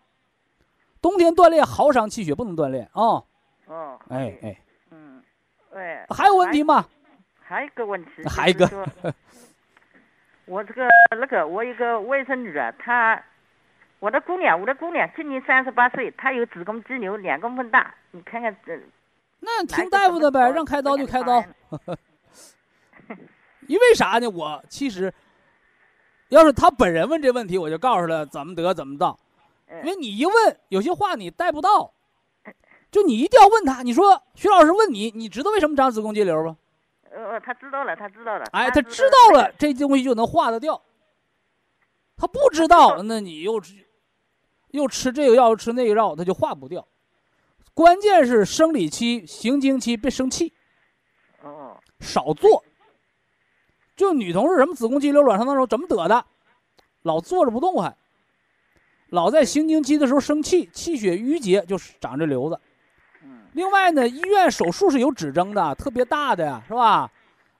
[1.01, 2.91] 冬天锻炼好伤气血，不能锻炼啊。
[2.93, 3.25] 哦。
[4.09, 4.57] 哎哎。
[4.91, 5.23] 嗯。
[5.73, 6.05] 哎。
[6.09, 6.87] 还有问题吗？
[7.41, 8.11] 还有一个问题。
[8.27, 8.67] 还有一个。
[10.45, 10.87] 我这个
[11.19, 13.21] 那个，我一个外甥女儿，她，
[13.99, 18.79] 我的姑娘，我的姑娘今年三十八岁，她有子宫肌瘤两公分大，你看看这。
[19.41, 21.43] 那听大夫的呗，让开刀就开刀。
[23.67, 24.29] 因为啥呢？
[24.29, 25.13] 我其实，
[26.29, 29.19] 要是他本人问这问题，我就告诉他怎么得怎么到。
[29.83, 30.33] 因为你一问，
[30.69, 31.93] 有些话你带不到，
[32.91, 33.83] 就你一定要问他。
[33.83, 36.57] 你说徐老师问你，你知道为什么长子宫肌瘤吗？
[37.11, 38.45] 呃，他知道了，他知道了。
[38.51, 40.81] 哎，他知道了，这东西就能化得掉。
[42.15, 43.61] 他不知道，那你又
[44.71, 46.87] 又吃这个药，又吃那个药，他就化不掉。
[47.73, 50.53] 关键是生理期、行经期别生气。
[51.41, 51.77] 哦。
[51.99, 52.63] 少做。
[53.95, 56.25] 就女同志什么子宫肌瘤、卵巢囊肿怎么得的？
[57.03, 57.95] 老坐着不动还，
[59.09, 62.59] 老在行经期的时候生气，气血淤结就长这瘤子。
[63.57, 67.09] 另外呢，医院手术是有指征的，特别大的是吧？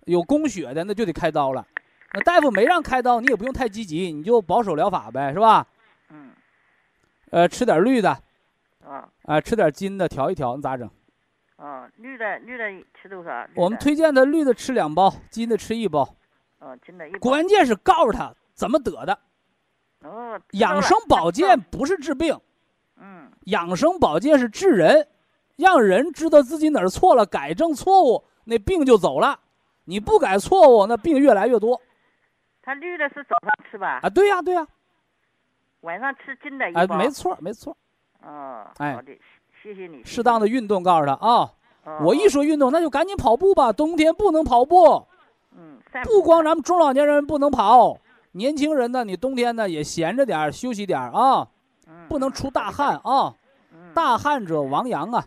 [0.05, 1.65] 有供血的那就得开刀了。
[2.13, 5.65] 那大夫没让开刀，你也不用太积极，你就保守疗法呗，是吧？
[6.09, 6.29] 嗯。
[7.31, 8.11] 呃，吃点绿的。
[8.85, 9.09] 啊。
[9.23, 10.87] 啊，吃点金的调一调，你咋整？
[11.55, 13.47] 啊，绿的绿的吃多少？
[13.55, 16.07] 我们推荐的绿的吃两包，金的吃一包。
[16.59, 17.09] 啊，金的。
[17.19, 19.17] 关键是告诉他怎么得的。
[20.03, 20.39] 哦。
[20.51, 22.39] 养生保健不是治病。
[22.97, 23.31] 嗯。
[23.45, 25.07] 养生保健是治人，
[25.57, 29.39] 让人知道自己哪儿错了，改正错误，那病就走了。
[29.85, 31.81] 你不改错误，那病越来越多。
[32.61, 33.99] 他绿的是早上吃吧？
[34.03, 34.65] 啊，对呀，对呀。
[35.81, 36.81] 晚上吃金的一包。
[36.81, 37.75] 哎，没错，没错。
[38.23, 38.65] 哦。
[38.77, 38.95] 哎。
[38.95, 39.11] 好的，
[39.61, 40.03] 谢谢你。
[40.03, 41.51] 适当的运动，告诉他啊。
[42.01, 43.71] 我一说运动，那就赶紧跑步吧。
[43.71, 45.07] 冬天不能跑步。
[45.55, 47.97] 嗯，不光咱们中老年人不能跑，
[48.33, 51.47] 年轻人呢，你冬天呢也闲着点休息点啊，
[52.09, 53.33] 不能出大汗啊，
[53.95, 55.25] 大汗者亡阳啊。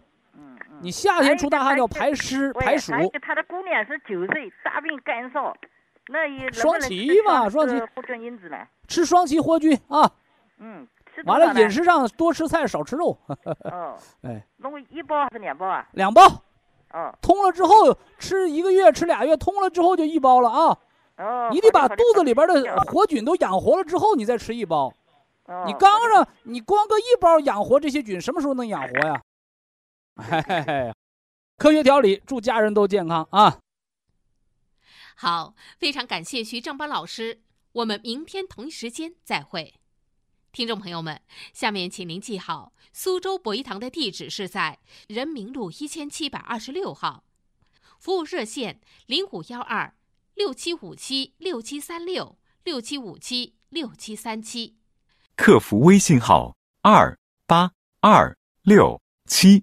[0.83, 2.93] 你夏天出大汗叫排湿排暑。
[3.23, 5.55] 他的姑娘是九岁，大病干燥，
[6.09, 7.79] 那也双歧嘛，双歧。
[7.95, 8.57] 活菌因子呢？
[8.89, 10.11] 吃双歧活菌啊。
[10.59, 10.87] 嗯。
[11.27, 13.17] 完了，饮食上多吃菜，少吃肉。
[13.71, 13.97] 哦。
[14.23, 14.43] 哎。
[14.57, 15.87] 弄一包还是两包啊？
[15.93, 16.23] 两包。
[16.93, 20.79] 哦，通了之后吃一个月，吃俩月，通了之后就一包了啊。
[21.19, 24.93] 哦，你得把肚子里边的活菌都养活了之后，你再吃一包。
[25.45, 29.21] 哦，你刚上，你光搁一包养活这些菌，什么时候能养活呀？
[30.21, 30.95] 嘿嘿嘿，
[31.57, 33.59] 科学调理，祝家人都健康啊！
[35.17, 37.43] 好，非常感谢徐正邦老师，
[37.73, 39.75] 我们明天同一时间再会。
[40.53, 41.21] 听众朋友们，
[41.53, 47.25] 下面请您记好，苏州博一堂的地址是在人民路一千七百二十六号，
[47.99, 49.95] 服务热线零五幺二
[50.35, 54.77] 六七五七六七三六六七五七六七三七，
[55.37, 57.17] 客服微信号二
[57.47, 59.63] 八二六七